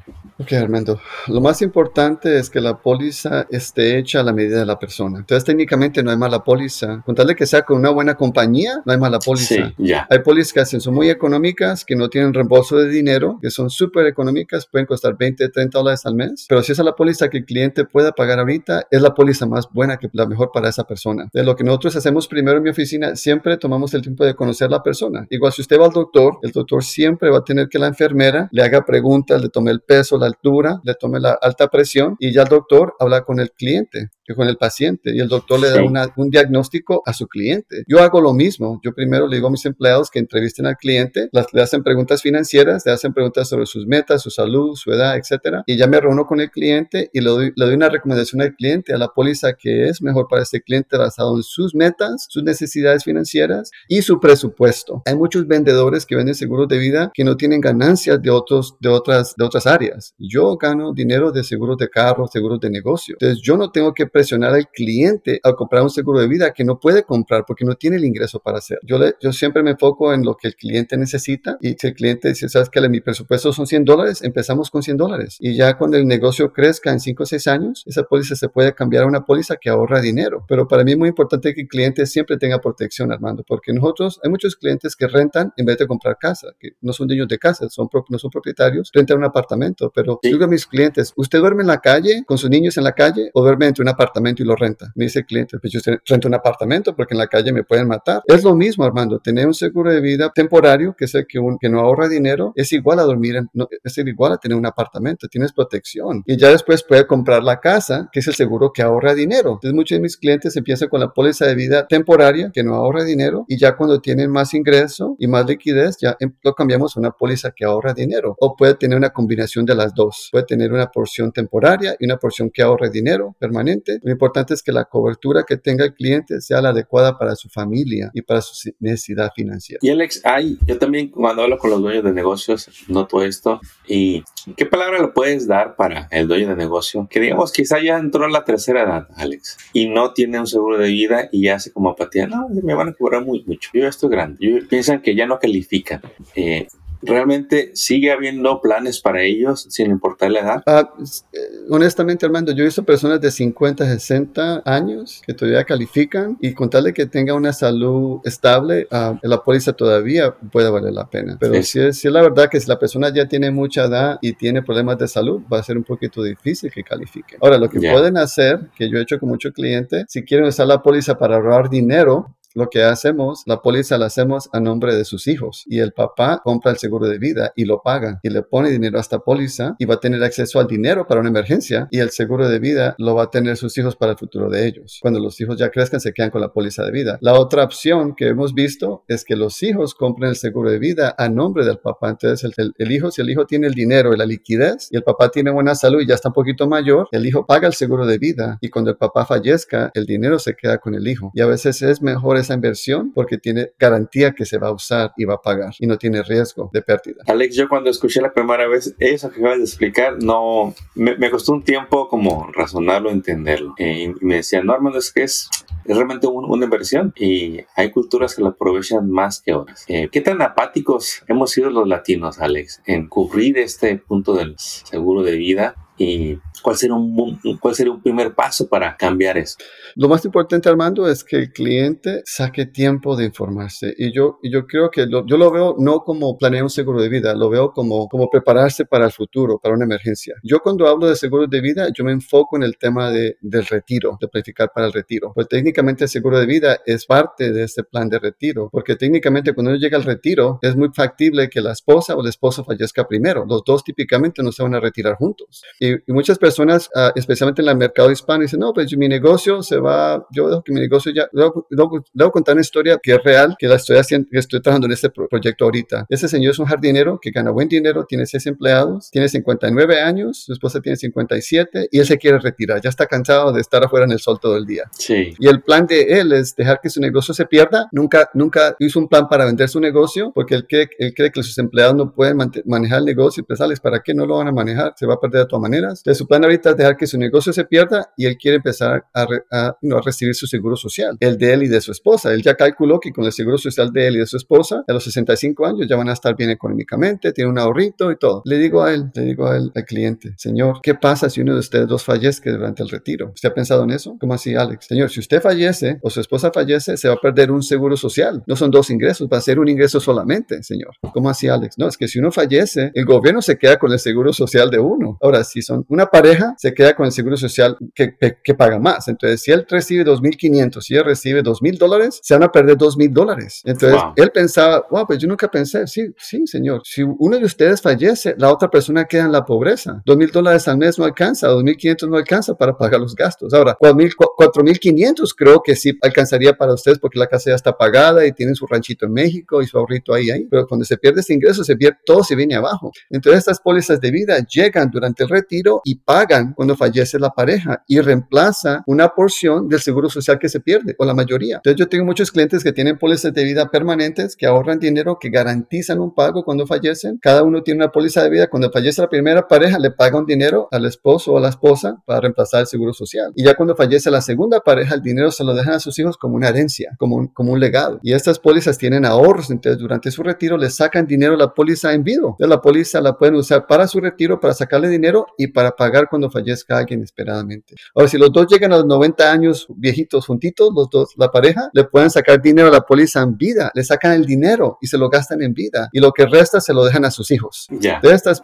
Ok, 0.41 0.55
Armando. 0.55 0.99
Lo 1.27 1.43
más 1.43 1.61
importante 1.61 2.39
es 2.39 2.49
que 2.49 2.63
la 2.63 2.79
póliza 2.79 3.47
esté 3.51 3.99
hecha 3.99 4.21
a 4.21 4.23
la 4.23 4.33
medida 4.33 4.59
de 4.59 4.65
la 4.65 4.79
persona. 4.79 5.19
Entonces, 5.19 5.45
técnicamente 5.45 6.03
no 6.03 6.11
hay 6.11 6.17
mala 6.17 6.43
póliza. 6.43 7.03
Con 7.05 7.15
tal 7.15 7.27
de 7.27 7.35
que 7.35 7.45
sea 7.45 7.61
con 7.61 7.77
una 7.77 7.91
buena 7.91 8.15
compañía, 8.15 8.81
no 8.87 8.91
hay 8.91 8.99
mala 8.99 9.19
póliza. 9.19 9.55
Sí, 9.55 9.75
ya. 9.77 10.07
Hay 10.09 10.21
pólizas 10.21 10.71
que 10.71 10.81
son 10.81 10.95
muy 10.95 11.11
económicas, 11.11 11.85
que 11.85 11.95
no 11.95 12.09
tienen 12.09 12.33
reembolso 12.33 12.79
de 12.79 12.89
dinero, 12.89 13.39
que 13.43 13.51
son 13.51 13.69
súper 13.69 14.07
económicas, 14.07 14.67
pueden 14.67 14.87
costar 14.87 15.15
20, 15.19 15.51
30 15.51 15.79
dólares 15.79 16.07
al 16.07 16.15
mes. 16.15 16.47
Pero 16.49 16.63
si 16.63 16.73
esa 16.73 16.81
es 16.81 16.87
la 16.87 16.97
póliza 16.97 17.29
que 17.29 17.39
el 17.39 17.45
cliente 17.45 17.85
pueda 17.85 18.13
pagar 18.13 18.39
ahorita, 18.39 18.87
es 18.91 19.03
la 19.03 19.13
póliza 19.13 19.45
más 19.45 19.69
buena, 19.71 19.99
que 19.99 20.09
la 20.15 20.25
mejor 20.25 20.53
para 20.55 20.71
esa 20.71 20.85
persona. 20.85 21.29
De 21.35 21.45
lo 21.45 21.55
que 21.55 21.65
nosotros 21.65 21.97
hacemos 21.97 22.27
primero 22.27 22.57
en 22.57 22.63
mi 22.63 22.71
oficina, 22.71 23.15
siempre 23.15 23.59
tomamos 23.59 23.93
el 23.93 24.01
tiempo 24.01 24.25
de 24.25 24.35
conocer 24.35 24.69
a 24.69 24.71
la 24.71 24.83
persona. 24.83 25.27
Igual 25.29 25.53
si 25.53 25.61
usted 25.61 25.79
va 25.79 25.85
al 25.85 25.93
doctor, 25.93 26.39
el 26.41 26.51
doctor 26.51 26.83
siempre 26.83 27.29
va 27.29 27.39
a 27.39 27.45
tener 27.45 27.69
que 27.69 27.79
la 27.79 27.89
enfermera 27.89 28.49
le 28.53 28.63
haga 28.63 28.87
preguntas, 28.87 29.43
le 29.43 29.51
tome 29.51 29.71
el 29.71 29.83
peso, 29.83 30.17
la 30.17 30.30
altura, 30.31 30.81
le 30.85 30.95
tome 30.95 31.21
la 31.21 31.39
alta 31.41 31.69
presión 31.69 32.17
y 32.19 32.33
ya 32.33 32.43
el 32.43 32.49
doctor 32.49 32.95
habla 32.99 33.23
con 33.23 33.41
el 33.41 33.53
cliente 33.53 34.11
con 34.35 34.49
el 34.49 34.57
paciente 34.57 35.15
y 35.15 35.21
el 35.21 35.29
doctor 35.29 35.61
le 35.61 35.71
da 35.71 35.83
un 36.17 36.31
diagnóstico 36.31 37.03
a 37.07 37.13
su 37.13 37.27
cliente. 37.27 37.85
Yo 37.87 38.01
hago 38.01 38.21
lo 38.21 38.33
mismo. 38.33 38.81
Yo 38.85 38.95
primero 38.95 39.27
le 39.27 39.37
digo 39.37 39.49
a 39.49 39.51
mis 39.51 39.65
empleados 39.67 40.11
que 40.11 40.19
entrevisten 40.19 40.67
al 40.67 40.77
cliente, 40.77 41.29
le 41.53 41.63
hacen 41.63 41.83
preguntas 41.83 42.23
financieras, 42.23 42.85
le 42.87 42.93
hacen 42.93 43.13
preguntas 43.13 43.49
sobre 43.49 43.67
sus 43.67 43.87
metas, 43.87 44.23
su 44.23 44.31
salud, 44.31 44.77
su 44.77 44.93
edad, 44.93 45.17
etcétera. 45.17 45.63
Y 45.67 45.77
ya 45.77 45.87
me 45.87 46.01
reúno 46.01 46.27
con 46.27 46.41
el 46.41 46.51
cliente 46.51 47.11
y 47.13 47.21
le 47.21 47.31
doy, 47.31 47.53
le 47.57 47.65
doy 47.67 47.75
una 47.75 47.89
recomendación 47.89 48.43
al 48.43 48.55
cliente, 48.55 48.93
a 48.93 48.99
la 48.99 49.09
póliza 49.09 49.55
que 49.55 49.89
es 49.89 50.03
mejor 50.03 50.27
para 50.29 50.43
este 50.43 50.61
cliente 50.61 50.97
basado 50.97 51.37
en 51.37 51.43
sus 51.43 51.75
metas, 51.75 52.27
sus 52.29 52.43
necesidades 52.43 53.05
financieras 53.05 53.71
y 53.89 54.03
su 54.03 54.21
presupuesto. 54.21 55.03
Hay 55.07 55.15
muchos 55.15 55.47
vendedores 55.47 56.07
que 56.07 56.17
venden 56.17 56.35
seguros 56.35 56.69
de 56.69 56.79
vida 56.79 57.11
que 57.15 57.25
no 57.25 57.37
tienen 57.37 57.61
ganancias 57.61 58.21
de, 58.21 58.31
otros, 58.31 58.77
de, 58.81 58.89
otras, 58.89 59.35
de 59.37 59.45
otras 59.45 59.67
áreas. 59.67 60.15
Yo 60.19 60.57
gano 60.57 60.93
dinero 60.93 61.33
de 61.33 61.45
seguros 61.45 61.77
de 61.79 61.89
carro, 61.89 62.27
seguros 62.27 62.61
de 62.61 62.71
negocio. 62.71 63.17
Entonces 63.21 63.43
yo 63.43 63.57
no 63.57 63.71
tengo 63.71 63.95
que 63.95 64.07
presionar 64.21 64.53
al 64.53 64.69
cliente 64.69 65.41
al 65.43 65.55
comprar 65.55 65.83
un 65.83 65.89
seguro 65.89 66.21
de 66.21 66.29
vida 66.29 66.53
que 66.53 66.63
no 66.63 66.79
puede 66.79 67.05
comprar 67.05 67.45
porque 67.47 67.65
no 67.65 67.75
tiene 67.75 67.97
el 67.97 68.05
ingreso 68.05 68.39
para 68.39 68.59
hacer. 68.59 68.79
Yo, 68.83 68.99
le, 68.99 69.15
yo 69.19 69.33
siempre 69.33 69.63
me 69.63 69.71
enfoco 69.71 70.13
en 70.13 70.27
lo 70.27 70.37
que 70.37 70.49
el 70.49 70.57
cliente 70.57 70.99
necesita 70.99 71.57
y 71.63 71.73
si 71.79 71.87
el 71.87 71.95
cliente 71.95 72.29
dice, 72.29 72.51
sabes 72.51 72.69
que 72.69 72.87
mi 72.91 73.01
presupuesto 73.01 73.51
son 73.51 73.67
100 73.67 73.87
dólares, 73.87 74.23
empezamos 74.23 74.71
con 74.71 74.83
100 74.83 74.99
dólares. 74.99 75.39
Y 75.41 75.57
ya 75.57 75.79
cuando 75.79 75.97
el 75.97 76.07
negocio 76.07 76.53
crezca 76.53 76.91
en 76.91 77.01
5 77.01 77.23
o 77.23 77.27
6 77.27 77.47
años, 77.47 77.83
esa 77.87 78.03
póliza 78.03 78.37
se 78.37 78.51
puede 78.51 78.75
cambiar 78.75 79.05
a 79.05 79.07
una 79.07 79.25
póliza 79.25 79.57
que 79.57 79.71
ahorra 79.71 80.03
dinero. 80.03 80.45
Pero 80.47 80.69
para 80.69 80.85
mí 80.85 80.93
es 80.93 80.99
muy 80.99 81.09
importante 81.09 81.55
que 81.55 81.63
el 81.63 81.69
cliente 81.69 82.05
siempre 82.05 82.37
tenga 82.37 82.59
protección, 82.59 83.11
Armando, 83.13 83.43
porque 83.43 83.73
nosotros, 83.73 84.21
hay 84.23 84.29
muchos 84.29 84.55
clientes 84.55 84.97
que 84.97 85.09
rentan 85.09 85.55
en 85.57 85.65
vez 85.65 85.79
de 85.79 85.87
comprar 85.87 86.19
casa, 86.21 86.49
que 86.59 86.73
no 86.83 86.93
son 86.93 87.07
dueños 87.07 87.29
de 87.29 87.39
casa, 87.39 87.71
son, 87.71 87.89
no 88.11 88.19
son 88.19 88.31
propietarios, 88.31 88.91
rentan 88.93 89.17
un 89.17 89.25
apartamento. 89.25 89.91
Pero 89.95 90.21
digo 90.23 90.45
a 90.45 90.49
mis 90.49 90.67
clientes, 90.67 91.15
¿usted 91.17 91.39
duerme 91.39 91.63
en 91.63 91.69
la 91.69 91.81
calle 91.81 92.23
con 92.27 92.37
sus 92.37 92.51
niños 92.51 92.77
en 92.77 92.85
la 92.85 92.93
calle 92.93 93.31
o 93.33 93.43
duerme 93.43 93.67
entre 93.67 93.83
un 93.83 93.89
apartamento? 93.89 94.10
Apartamento 94.11 94.43
y 94.43 94.47
lo 94.47 94.57
renta. 94.57 94.93
Me 94.95 95.05
dice 95.05 95.21
el 95.21 95.27
cliente, 95.27 95.59
pues 95.59 95.73
yo 95.73 95.81
rento 96.07 96.29
un 96.29 96.35
apartamento 96.35 96.95
porque 96.95 97.15
en 97.15 97.19
la 97.19 97.27
calle 97.29 97.53
me 97.53 97.63
pueden 97.63 97.87
matar. 97.87 98.23
Es 98.27 98.43
lo 98.43 98.55
mismo, 98.55 98.85
Armando, 98.85 99.21
tener 99.21 99.47
un 99.47 99.55
seguro 99.55 99.93
de 99.93 100.01
vida 100.01 100.31
temporario, 100.35 100.95
que 100.97 101.07
sé 101.07 101.27
que, 101.29 101.39
un, 101.39 101.59
que 101.59 101.69
no 101.69 101.81
ahorra 101.81 102.09
dinero, 102.09 102.53
es 102.57 102.73
igual 102.73 102.99
a 102.99 103.03
dormir, 103.03 103.37
en, 103.37 103.49
no, 103.55 103.69
es 103.83 103.99
igual 103.99 104.33
a 104.33 104.39
tener 104.39 104.57
un 104.57 104.67
apartamento, 104.67 105.29
tienes 105.29 105.53
protección. 105.53 106.23
Y 106.27 106.37
ya 106.37 106.49
después 106.49 106.83
puede 106.83 107.07
comprar 107.07 107.43
la 107.43 107.61
casa, 107.61 108.09
que 108.13 108.21
es 108.21 108.27
el 108.27 108.35
seguro 108.35 108.73
que 108.73 108.83
ahorra 108.83 109.15
dinero. 109.15 109.53
Entonces 109.53 109.75
muchos 109.75 109.97
de 109.97 110.03
mis 110.03 110.17
clientes 110.17 110.57
empiezan 110.57 110.89
con 110.89 111.01
la 111.01 111.13
póliza 111.13 111.47
de 111.47 111.55
vida 111.55 111.87
temporaria, 111.87 112.51
que 112.53 112.63
no 112.63 112.75
ahorra 112.75 113.05
dinero, 113.05 113.45
y 113.49 113.59
ya 113.59 113.77
cuando 113.77 114.01
tienen 114.01 114.31
más 114.31 114.55
ingreso 114.55 115.17
y 115.19 115.27
más 115.29 115.47
liquidez, 115.47 115.97
ya 116.01 116.17
em, 116.21 116.33
lo 116.43 116.55
cambiamos 116.55 116.97
a 116.97 117.01
una 117.01 117.11
póliza 117.13 117.53
que 117.53 117.65
ahorra 117.65 117.95
dinero. 117.95 118.35
O 118.41 118.57
puede 118.57 118.75
tener 118.75 118.97
una 118.99 119.11
combinación 119.11 119.65
de 119.65 119.75
las 119.75 119.95
dos. 119.95 120.29
Puede 120.33 120.45
tener 120.45 120.73
una 120.73 120.91
porción 120.91 121.33
temporaria 121.33 121.97
y 121.99 122.05
una 122.05 122.17
porción 122.17 122.51
que 122.51 122.63
ahorre 122.63 122.91
dinero 122.91 123.37
permanente 123.39 123.90
lo 124.03 124.13
importante 124.13 124.55
es 124.55 124.63
que 124.63 124.73
la 124.73 124.85
cobertura 124.85 125.45
que 125.47 125.57
tenga 125.57 125.85
el 125.85 125.95
cliente 125.95 126.41
sea 126.41 126.61
la 126.61 126.71
adecuada 126.71 127.19
para 127.19 127.35
su 127.37 127.49
familia 127.49 128.11
y 128.15 128.23
para 128.23 128.41
su 128.41 128.71
necesidad 128.79 129.31
financiera. 129.35 129.81
Y 129.83 129.91
Alex, 129.91 130.23
hay, 130.25 130.59
yo 130.67 130.79
también 130.79 131.09
cuando 131.09 131.43
hablo 131.43 131.59
con 131.59 131.71
los 131.71 131.81
dueños 131.81 132.05
de 132.05 132.13
negocios 132.13 132.71
noto 132.89 133.23
esto. 133.23 133.61
¿Y 133.87 134.23
qué 134.57 134.67
palabra 134.67 135.01
le 135.01 135.09
puedes 135.09 135.47
dar 135.47 135.77
para 135.77 136.09
el 136.11 136.29
dueño 136.29 136.49
de 136.49 136.57
negocio? 136.57 137.07
Que 137.11 137.21
digamos, 137.21 137.53
quizá 137.53 137.81
ya 137.81 137.99
entró 137.99 138.25
en 138.25 138.33
la 138.33 138.45
tercera 138.45 138.83
edad, 138.83 139.09
Alex, 139.17 139.57
y 139.73 139.89
no 139.89 140.13
tiene 140.13 140.39
un 140.39 140.47
seguro 140.47 140.79
de 140.79 140.89
vida 140.89 141.29
y 141.33 141.45
ya 141.45 141.57
hace 141.57 141.73
como 141.73 141.91
apatía. 141.91 142.27
No, 142.27 142.49
me 142.49 142.75
van 142.75 142.89
a 142.89 142.93
cobrar 142.93 143.25
muy 143.25 143.43
mucho. 143.45 143.71
Yo 143.73 143.83
ya 143.83 143.89
estoy 143.89 144.11
grande. 144.11 144.67
piensan 144.69 145.03
que 145.03 145.15
ya 145.15 145.27
no 145.27 145.39
califican. 145.39 146.01
Eh, 146.35 146.69
¿realmente 147.03 147.71
sigue 147.75 148.13
habiendo 148.13 148.61
planes 148.61 149.01
para 149.01 149.23
ellos 149.23 149.67
sin 149.69 149.91
importar 149.91 150.31
la 150.31 150.41
edad? 150.41 150.63
Ah, 150.67 150.93
eh, 151.33 151.39
honestamente, 151.69 152.27
Armando, 152.27 152.53
yo 152.53 152.63
he 152.63 152.67
visto 152.67 152.85
personas 152.85 153.21
de 153.21 153.31
50, 153.31 153.85
60 153.85 154.63
años 154.65 155.23
que 155.27 155.35
todavía 155.35 155.65
califican 155.65 156.37
y 156.41 156.53
con 156.55 156.71
tal 156.71 156.85
de 156.85 156.93
que 156.93 157.07
tenga 157.07 157.35
una 157.35 157.53
salud 157.53 158.21
estable, 158.25 158.87
uh, 158.91 159.17
la 159.23 159.43
póliza 159.43 159.73
todavía 159.73 160.35
puede 160.53 160.71
valer 160.71 160.93
la 160.93 161.09
pena. 161.09 161.37
Pero 161.39 161.63
si, 161.63 161.81
es, 161.81 161.99
si 161.99 162.09
es 162.09 162.13
la 162.13 162.23
verdad 162.23 162.49
que 162.49 162.61
si 162.61 162.69
la 162.69 162.79
persona 162.79 163.13
ya 163.13 163.27
tiene 163.27 163.51
mucha 163.51 163.85
edad 163.85 164.19
y 164.21 164.33
tiene 164.35 164.63
problemas 164.63 164.99
de 164.99 165.09
salud, 165.09 165.43
va 165.53 165.59
a 165.59 165.63
ser 165.63 165.77
un 165.77 165.85
poquito 165.85 166.23
difícil 166.23 166.71
que 166.71 166.83
califique. 166.83 167.37
Ahora, 167.41 167.59
lo 167.59 167.69
que 167.69 167.79
pueden 167.79 168.17
hacer, 168.17 168.69
que 168.77 168.89
yo 168.91 168.99
he 168.99 169.03
hecho 169.03 169.19
con 169.19 169.29
muchos 169.29 169.53
clientes, 169.53 170.05
si 170.09 170.25
quieren 170.25 170.47
usar 170.47 170.67
la 170.67 170.83
póliza 170.83 171.19
para 171.19 171.37
ahorrar 171.37 171.71
dinero, 171.71 172.35
lo 172.55 172.69
que 172.69 172.83
hacemos, 172.83 173.43
la 173.47 173.63
póliza 173.63 173.99
la 173.99 174.07
hacemos 174.07 174.49
a 174.53 174.61
nombre 174.61 174.95
de 174.95 175.05
sus 175.05 175.27
hijos 175.27 175.65
y 175.67 175.79
el 175.81 175.93
papá 175.93 176.41
compra 176.43 176.73
el 176.73 176.79
seguro 176.79 177.07
de 177.07 177.19
vida 177.19 177.53
y 177.57 177.65
lo 177.65 177.83
paga 177.83 178.21
y 178.23 178.31
le 178.31 178.43
pone 178.43 178.71
dinero 178.71 178.99
a 178.99 179.01
esta 179.01 179.21
póliza 179.21 179.77
y 179.79 179.85
va 179.85 179.95
a 179.95 180.01
tener 180.01 180.23
acceso 180.23 180.59
al 180.59 180.67
dinero 180.67 181.07
para 181.07 181.21
una 181.21 181.31
emergencia 181.31 181.89
y 181.91 181.99
el 181.99 182.11
seguro 182.11 182.49
de 182.49 182.59
vida 182.59 182.95
lo 182.99 183.15
va 183.15 183.25
a 183.25 183.31
tener 183.31 183.57
sus 183.57 183.77
hijos 183.79 183.97
para 183.97 184.13
el 184.13 184.19
futuro 184.19 184.49
de 184.51 184.67
ellos. 184.67 184.99
Cuando 185.01 185.21
los 185.21 185.41
hijos 185.41 185.59
ya 185.59 185.71
crezcan 185.71 186.01
se 186.01 186.13
quedan 186.13 186.31
con 186.31 186.41
la 186.41 186.53
póliza 186.53 186.85
de 186.85 186.91
vida. 186.91 187.19
La 187.21 187.35
otra 187.35 187.65
opción 187.65 188.15
que 188.15 188.29
hemos 188.29 188.55
visto 188.55 189.05
es 189.09 189.25
que 189.25 189.37
los 189.37 189.63
hijos 189.63 189.95
compren 189.95 190.31
el 190.31 190.37
seguro 190.37 190.71
de 190.71 190.79
vida 190.79 191.15
a 191.17 191.29
nombre 191.29 191.65
del 191.65 191.79
papá. 191.79 192.11
Entonces 192.11 192.53
el, 192.57 192.93
hijo, 192.93 193.11
si 193.11 193.23
el 193.23 193.31
hijo 193.31 193.47
tiene 193.47 193.67
el 193.67 193.75
dinero 193.75 194.13
y 194.13 194.17
la 194.17 194.27
liquidez 194.27 194.89
y 194.91 194.97
el 194.97 195.03
papá 195.03 195.31
tiene 195.31 195.51
buena 195.51 195.75
salud 195.75 196.01
y 196.01 196.07
ya 196.07 196.15
está 196.15 196.29
un 196.29 196.35
poquito 196.35 196.69
mayor, 196.69 197.09
el 197.13 197.27
hijo 197.27 197.47
paga 197.47 197.69
el 197.69 197.75
seguro 197.75 198.07
de 198.07 198.19
vida 198.19 198.59
y 198.61 198.71
cuando 198.71 198.91
el 198.91 198.97
papá 198.97 199.25
fallezca 199.25 199.91
el 199.95 200.07
dinero 200.07 200.39
se 200.39 200.55
queda 200.55 200.79
con 200.79 200.95
el 200.95 201.07
hijo. 201.07 201.31
Y 201.35 201.41
a 201.41 201.47
veces 201.47 201.83
es 201.83 202.03
mejor 202.03 202.40
esa 202.41 202.55
inversión 202.55 203.13
porque 203.13 203.39
tiene 203.39 203.73
garantía 203.79 204.33
que 204.33 204.45
se 204.45 204.59
va 204.59 204.69
a 204.69 204.73
usar 204.73 205.13
y 205.17 205.25
va 205.25 205.35
a 205.35 205.41
pagar 205.41 205.75
y 205.79 205.87
no 205.87 205.99
tiene 205.99 206.23
riesgo 206.23 206.71
de 206.73 206.83
pérdida. 206.83 207.23
Alex, 207.27 207.57
yo 207.57 207.69
cuando 207.69 207.91
escuché 207.91 208.21
la 208.21 208.33
primera 208.33 208.67
vez 208.67 208.95
eso 208.99 209.31
que 209.31 209.41
acabas 209.41 209.59
de 209.59 209.65
explicar, 209.65 210.23
no, 210.23 210.75
me, 210.95 211.31
costó 211.31 211.53
un 211.53 211.63
tiempo 211.63 212.09
como 212.09 212.51
razonarlo, 212.53 213.11
entenderlo. 213.11 213.75
Eh, 213.79 214.05
y 214.05 214.25
me 214.25 214.37
decían, 214.37 214.67
no, 214.67 214.75
hermano, 214.75 214.99
es 214.99 215.13
que 215.13 215.23
es, 215.23 215.49
es 215.85 215.97
realmente 215.97 216.27
una 216.27 216.65
inversión 216.65 217.13
y 217.17 217.61
hay 217.77 217.91
culturas 217.91 218.35
que 218.35 218.43
la 218.43 218.51
aprovechan 218.51 219.11
más 219.11 219.41
que 219.41 219.55
otras. 219.55 219.85
Eh, 219.89 220.09
¿Qué 220.11 220.21
tan 220.21 220.43
apáticos 220.43 221.23
hemos 221.29 221.51
sido 221.51 221.71
los 221.71 221.87
latinos, 221.89 222.41
Alex, 222.41 222.83
en 222.87 223.09
cubrir 223.09 223.59
este 223.59 223.97
punto 223.97 224.35
del 224.35 224.55
seguro 224.59 225.23
de 225.23 225.37
vida 225.37 225.75
y 226.01 226.41
cuál 226.63 226.77
sería 226.77 226.95
un, 226.97 227.39
cuál 227.61 227.75
sería 227.75 227.93
un 227.93 228.03
primer 228.03 228.35
paso 228.35 228.67
para 228.67 228.97
cambiar 228.97 229.37
eso? 229.37 229.59
Lo 229.97 230.09
más 230.09 230.25
importante, 230.25 230.67
Armando, 230.67 231.07
es 231.07 231.23
que 231.23 231.37
el 231.37 231.53
cliente 231.53 232.23
saque 232.25 232.65
tiempo 232.65 233.17
de 233.17 233.27
informarse. 233.27 233.95
Y 233.99 234.11
yo, 234.11 234.39
y 234.43 234.51
yo 234.51 234.67
creo 234.67 234.91
que 234.91 235.07
yo 235.11 235.37
lo 235.37 235.51
veo 235.51 235.77
no 235.79 236.01
como 236.01 236.39
planear 236.39 236.63
un 236.63 236.71
seguro 236.71 237.03
de 237.03 237.11
vida, 237.11 237.35
lo 237.35 237.51
veo 237.51 237.73
como, 237.73 238.09
como 238.09 238.31
prepararse 238.31 238.87
para 238.87 239.05
el 239.05 239.13
futuro, 239.13 239.59
para 239.59 239.75
una 239.75 239.85
emergencia. 239.85 240.37
Yo 240.43 240.61
cuando 240.61 240.89
hablo 240.89 241.07
de 241.07 241.17
seguro 241.17 241.47
de 241.47 241.61
vida, 241.61 241.89
yo 241.95 242.03
me 242.03 242.13
enfoco 242.13 242.57
en 242.57 242.63
el 242.63 242.79
tema 242.79 243.11
de, 243.11 243.37
del 243.43 243.67
retiro, 243.67 244.17
de 244.19 244.29
planificar 244.29 244.71
para 244.75 244.87
el 244.87 244.95
retiro. 244.95 245.33
Pues 245.35 245.49
técnicamente 245.49 246.05
el 246.05 246.11
seguro 246.11 246.39
de 246.39 246.47
vida 246.47 246.81
es 246.87 247.05
parte 247.05 247.53
de 247.53 247.65
ese 247.65 247.85
plan 247.85 248.09
de 248.09 248.19
retiro, 248.19 248.71
porque 248.73 248.97
técnicamente 248.97 249.53
cuando 249.53 249.73
uno 249.73 249.79
llega 249.79 249.99
al 249.99 250.05
retiro, 250.05 250.61
es 250.63 250.75
muy 250.77 250.89
factible 250.95 251.51
que 251.51 251.61
la 251.61 251.73
esposa 251.73 252.15
o 252.17 252.23
el 252.23 252.29
esposo 252.29 252.65
fallezca 252.65 253.07
primero. 253.07 253.45
Los 253.47 253.65
dos 253.67 253.85
típicamente 253.85 254.43
no 254.43 254.51
se 254.51 254.63
van 254.63 254.75
a 254.75 254.81
retirar 254.81 255.17
juntos. 255.17 255.63
Y, 255.79 255.90
muchas 256.07 256.39
personas, 256.39 256.89
ah, 256.95 257.13
especialmente 257.15 257.63
en 257.63 257.69
el 257.69 257.77
mercado 257.77 258.11
hispano, 258.11 258.43
dicen, 258.43 258.61
no, 258.61 258.73
pues 258.73 258.95
mi 258.97 259.09
negocio 259.09 259.63
se 259.63 259.79
va, 259.79 260.27
yo 260.33 260.49
dejo 260.49 260.63
que 260.63 260.73
mi 260.73 260.81
negocio 260.81 261.13
ya, 261.13 261.29
debo, 261.33 262.33
contar 262.33 262.55
una 262.55 262.63
historia 262.63 262.99
que 263.03 263.13
es 263.13 263.25
real, 263.25 263.57
que 263.59 263.69
la 263.69 263.77
estoy 263.77 263.97
haciendo, 263.97 264.29
que 264.31 264.39
estoy 264.39 264.61
trabajando 264.61 264.87
en 264.87 264.93
este 264.93 265.11
proyecto 265.11 265.65
ahorita. 265.65 266.07
Ese 266.09 266.29
señor 266.29 266.53
es 266.53 266.59
un 266.59 266.67
jardinero 266.67 267.19
que 267.21 267.31
gana 267.31 267.51
buen 267.51 267.69
dinero, 267.69 268.05
tiene 268.05 268.27
seis 268.27 268.47
empleados, 268.47 269.11
tiene 269.11 269.29
59 269.29 270.01
años, 270.01 270.45
su 270.45 270.53
esposa 270.53 270.81
tiene 270.81 270.97
57 270.97 271.89
y 271.91 271.99
él 271.99 272.07
se 272.07 272.19
quiere 272.19 272.39
retirar, 272.39 272.81
ya 272.81 272.91
está 272.91 273.07
cansado 273.07 273.53
de 273.53 273.61
estar 273.61 273.85
afuera 273.85 274.07
en 274.07 274.13
el 274.13 274.21
sol 274.21 274.39
todo 274.41 274.57
el 274.57 274.67
día. 274.67 274.85
Sí. 274.93 275.35
Y 275.39 275.49
el 275.49 275.63
plan 275.63 275.87
de 275.87 276.21
él 276.21 276.33
es 276.33 276.55
dejar 276.55 276.81
que 276.83 276.91
su 276.91 277.01
negocio 277.01 277.35
se 277.35 277.47
pierda, 277.47 277.89
nunca, 277.93 278.31
nunca 278.35 278.77
hizo 278.79 278.99
un 278.99 279.09
plan 279.09 279.29
para 279.29 279.45
vender 279.45 279.69
su 279.69 279.81
negocio 279.81 280.33
porque 280.35 280.55
él 280.55 280.67
cree, 280.69 280.89
él 280.99 281.13
cree 281.15 281.31
que 281.31 281.43
sus 281.43 281.59
empleados 281.59 281.95
no 281.95 282.15
pueden 282.15 282.37
manejar 282.65 282.99
el 282.99 283.05
negocio 283.05 283.43
y 283.43 283.45
pensarles, 283.45 283.81
¿para 283.81 284.01
qué 284.01 284.15
no 284.15 284.27
lo 284.27 284.39
van 284.39 284.49
a 284.49 284.53
manejar? 284.53 284.95
Se 284.97 285.07
va 285.07 285.15
a 285.15 285.21
perder 285.21 285.43
de 285.43 285.47
todas 285.47 285.63
maneras. 285.63 285.80
Entonces 285.89 286.19
su 286.19 286.27
plan 286.27 286.45
ahorita 286.45 286.71
es 286.71 286.77
dejar 286.77 286.97
que 286.97 287.07
su 287.07 287.19
negocio 287.19 287.53
se 287.53 287.65
pierda 287.65 288.13
y 288.17 288.27
él 288.27 288.37
quiere 288.37 288.57
empezar 288.57 289.05
a, 289.15 289.27
a, 289.51 289.77
no, 289.83 289.99
a 289.99 290.03
recibir 290.03 290.35
su 290.35 290.47
seguro 290.47 290.77
social, 290.77 291.17
el 291.21 291.39
de 291.39 291.53
él 291.53 291.63
y 291.65 291.69
de 291.69 291.81
su 291.81 291.93
esposa. 291.93 292.33
Él 292.33 292.43
ya 292.43 292.55
calculó 292.55 293.01
que 293.01 293.13
con 293.13 293.25
el 293.25 293.33
seguro 293.33 293.59
social 293.59 293.93
de 293.93 294.07
él 294.07 294.17
y 294.17 294.19
de 294.19 294.27
su 294.27 294.37
esposa, 294.37 294.85
a 294.87 294.93
los 294.93 295.05
65 295.05 295.67
años 295.67 295.87
ya 295.89 295.97
van 295.97 296.09
a 296.09 296.13
estar 296.13 296.37
bien 296.37 296.51
económicamente, 296.51 297.33
tiene 297.33 297.51
un 297.51 297.59
ahorrito 297.59 298.11
y 298.11 298.17
todo. 298.17 298.43
Le 298.45 298.59
digo 298.59 298.83
a 298.83 298.93
él, 298.93 299.11
le 299.15 299.23
digo 299.23 299.47
al 299.47 299.73
cliente, 299.87 300.35
señor, 300.37 300.81
¿qué 300.83 300.95
pasa 300.95 301.31
si 301.31 301.41
uno 301.41 301.55
de 301.55 301.61
ustedes 301.61 301.87
dos 301.87 302.05
fallezca 302.05 302.51
durante 302.51 302.83
el 302.83 302.89
retiro? 302.89 303.33
¿Usted 303.35 303.49
ha 303.49 303.55
pensado 303.55 303.85
en 303.85 303.91
eso? 303.91 304.17
¿Cómo 304.21 304.35
así, 304.35 304.55
Alex? 304.55 304.87
Señor, 304.87 305.11
si 305.11 305.21
usted 305.21 305.41
fallece 305.41 305.99
o 306.03 306.11
su 306.11 306.21
esposa 306.21 306.51
fallece, 306.53 306.97
se 306.97 307.09
va 307.09 307.15
a 307.15 307.19
perder 307.19 307.51
un 307.51 307.63
seguro 307.63 307.97
social. 307.97 308.43
No 308.47 308.57
son 308.57 308.71
dos 308.71 308.91
ingresos, 308.91 309.29
va 309.33 309.39
a 309.39 309.41
ser 309.41 309.59
un 309.59 309.69
ingreso 309.69 310.01
solamente, 310.01 310.63
señor. 310.63 310.95
¿Cómo 311.13 311.31
así, 311.31 311.49
Alex? 311.49 311.79
No, 311.79 311.89
es 311.89 311.97
que 311.97 312.09
si 312.09 312.19
uno 312.19 312.31
fallece, 312.31 312.91
el 312.95 313.05
gobierno 313.05 313.43
se 313.43 313.59
queda 313.59 313.79
con 313.79 313.93
el 313.93 313.99
seguro 313.99 314.33
social 314.33 314.71
de 314.71 314.79
uno. 314.79 315.19
Ahora, 315.21 315.45
si 315.45 315.63
son 315.71 315.87
una 315.89 316.07
pareja, 316.07 316.55
se 316.59 316.75
queda 316.75 316.95
con 316.95 317.07
el 317.07 317.13
seguro 317.13 317.37
social 317.37 317.77
que, 317.95 318.17
que 318.43 318.55
paga 318.55 318.79
más. 318.79 319.07
Entonces, 319.09 319.41
si 319.43 319.53
él 319.53 319.65
recibe 319.69 320.05
2.500 320.05 320.85
y 320.89 320.95
ella 320.95 321.05
recibe 321.05 321.43
2.000 321.43 321.79
dólares, 321.79 322.21
se 322.23 322.35
van 322.35 322.43
a 322.43 322.53
perder 322.53 322.77
2.000 322.77 323.13
dólares. 323.13 323.63
Entonces, 323.65 324.01
él 324.17 324.31
pensaba, 324.33 324.85
wow, 324.91 325.07
pues 325.07 325.19
yo 325.21 325.29
nunca 325.29 325.49
pensé, 325.49 325.87
sí, 325.87 326.13
sí, 326.19 326.47
señor, 326.47 326.83
si 326.85 327.03
uno 327.03 327.39
de 327.39 327.45
ustedes 327.45 327.81
fallece, 327.81 328.35
la 328.37 328.53
otra 328.53 328.69
persona 328.69 329.05
queda 329.05 329.25
en 329.25 329.33
la 329.33 329.45
pobreza. 329.45 330.03
2.000 330.05 330.33
dólares 330.33 330.67
al 330.67 330.79
mes 330.79 330.99
no 330.99 331.05
alcanza, 331.05 331.49
2.500 331.49 332.09
no 332.09 332.17
alcanza 332.17 332.55
para 332.55 332.77
pagar 332.77 333.01
los 333.01 333.15
gastos. 333.15 333.55
Ahora, 333.55 333.77
4.500 333.79 335.35
creo 335.37 335.63
que 335.63 335.77
sí 335.77 335.97
alcanzaría 336.03 336.53
para 336.55 336.75
ustedes 336.75 336.99
porque 336.99 337.19
la 337.19 337.29
casa 337.29 337.51
ya 337.51 337.57
está 337.57 337.77
pagada 337.77 338.27
y 338.27 338.33
tienen 338.33 338.57
su 338.57 338.67
ranchito 338.67 339.07
en 339.07 339.13
México 339.13 339.63
y 339.63 339.67
su 339.67 339.79
ahorrito 339.79 340.15
ahí, 340.15 340.31
ahí. 340.31 340.47
Pero 340.51 340.67
cuando 340.67 340.85
se 340.85 340.97
pierde 340.97 341.21
ese 341.21 341.35
ingreso, 341.35 341.63
se 341.63 341.77
pierde, 341.77 341.99
todo 342.05 342.25
se 342.25 342.35
viene 342.35 342.57
abajo. 342.57 342.91
Entonces, 343.09 343.39
estas 343.39 343.61
pólizas 343.61 344.01
de 344.01 344.11
vida 344.11 344.39
llegan 344.53 344.91
durante 344.91 345.23
el 345.23 345.29
retiro 345.51 345.81
y 345.85 345.97
pagan 345.97 346.55
cuando 346.55 346.77
fallece 346.77 347.19
la 347.19 347.31
pareja 347.31 347.83
y 347.87 348.01
reemplaza 348.01 348.83
una 348.87 349.09
porción 349.09 349.69
del 349.69 349.81
seguro 349.81 350.09
social 350.09 350.39
que 350.39 350.49
se 350.49 350.61
pierde, 350.61 350.95
o 350.99 351.05
la 351.05 351.15
mayoría. 351.15 351.57
Entonces 351.57 351.79
yo 351.79 351.89
tengo 351.89 352.05
muchos 352.05 352.31
clientes 352.31 352.63
que 352.63 352.73
tienen 352.73 352.99
pólizas 352.99 353.33
de 353.33 353.45
vida 353.45 353.71
permanentes, 353.71 354.37
que 354.37 354.47
ahorran 354.47 354.79
dinero, 354.79 355.19
que 355.21 355.31
garantizan 355.31 355.99
un 355.99 356.15
pago 356.15 356.45
cuando 356.45 356.67
fallecen. 356.67 357.19
Cada 357.21 357.43
uno 357.43 357.63
tiene 357.63 357.79
una 357.85 357.93
póliza 357.93 358.23
de 358.23 358.31
vida. 358.31 358.49
Cuando 358.49 358.71
fallece 358.71 359.03
la 359.03 359.09
primera 359.09 359.49
pareja, 359.49 359.79
le 359.79 359.91
paga 359.91 360.19
un 360.19 360.27
dinero 360.27 360.69
al 360.71 360.85
esposo 360.85 361.33
o 361.33 361.39
a 361.39 361.41
la 361.41 361.49
esposa 361.49 362.03
para 362.07 362.21
reemplazar 362.21 362.61
el 362.61 362.67
seguro 362.67 362.93
social. 362.93 363.33
Y 363.35 363.45
ya 363.45 363.55
cuando 363.55 363.75
fallece 363.75 364.11
la 364.11 364.21
segunda 364.21 364.61
pareja, 364.61 364.95
el 364.95 365.03
dinero 365.03 365.31
se 365.31 365.45
lo 365.45 365.55
dejan 365.55 365.75
a 365.75 365.81
sus 365.81 365.99
hijos 365.99 366.17
como 366.17 366.37
una 366.37 366.49
herencia, 366.49 366.95
como 366.99 367.17
un, 367.17 367.29
como 367.29 367.53
un 367.53 367.61
legado. 367.61 367.99
Y 368.03 368.13
estas 368.13 368.39
pólizas 368.39 368.79
tienen 368.79 369.05
ahorros, 369.05 369.51
entonces 369.51 369.79
durante 369.79 370.11
su 370.11 370.23
retiro 370.23 370.57
le 370.57 370.71
sacan 370.71 371.07
dinero 371.07 371.35
a 371.35 371.39
la 371.39 371.55
póliza 371.55 371.93
en 371.93 372.05
vivo. 372.05 372.37
Entonces 372.39 372.49
la 372.49 372.61
póliza 372.63 373.01
la 373.01 373.19
pueden 373.19 373.35
usar 373.35 373.67
para 373.67 373.87
su 373.87 374.01
retiro, 374.01 374.41
para 374.41 374.55
sacarle 374.55 374.89
dinero 374.89 375.27
y 375.41 375.47
para 375.47 375.71
pagar 375.71 376.07
cuando 376.11 376.31
fallezca 376.31 376.77
alguien 376.77 377.01
inesperadamente. 377.01 377.75
Ahora, 377.95 378.09
si 378.09 378.19
los 378.19 378.31
dos 378.31 378.47
llegan 378.47 378.75
a 378.75 378.77
los 378.77 378.85
90 378.85 379.33
años 379.33 379.67
viejitos 379.75 380.27
juntitos, 380.27 380.71
los 380.75 380.91
dos, 380.91 381.15
la 381.17 381.31
pareja, 381.31 381.71
le 381.73 381.85
pueden 381.85 382.11
sacar 382.11 382.43
dinero 382.43 382.69
a 382.69 382.71
la 382.71 382.83
póliza 382.83 383.23
en 383.23 383.39
vida, 383.39 383.71
le 383.75 383.83
sacan 383.83 384.13
el 384.13 384.27
dinero 384.27 384.77
y 384.83 384.87
se 384.87 384.99
lo 384.99 385.09
gastan 385.09 385.41
en 385.43 385.55
vida 385.55 385.89
y 385.93 386.01
lo 386.01 386.13
que 386.13 386.27
resta 386.27 386.61
se 386.61 386.75
lo 386.75 386.85
dejan 386.85 387.07
a 387.07 387.11
sus 387.11 387.31
hijos. 387.31 387.69
Ya. 387.71 388.01
Entonces, 388.03 388.43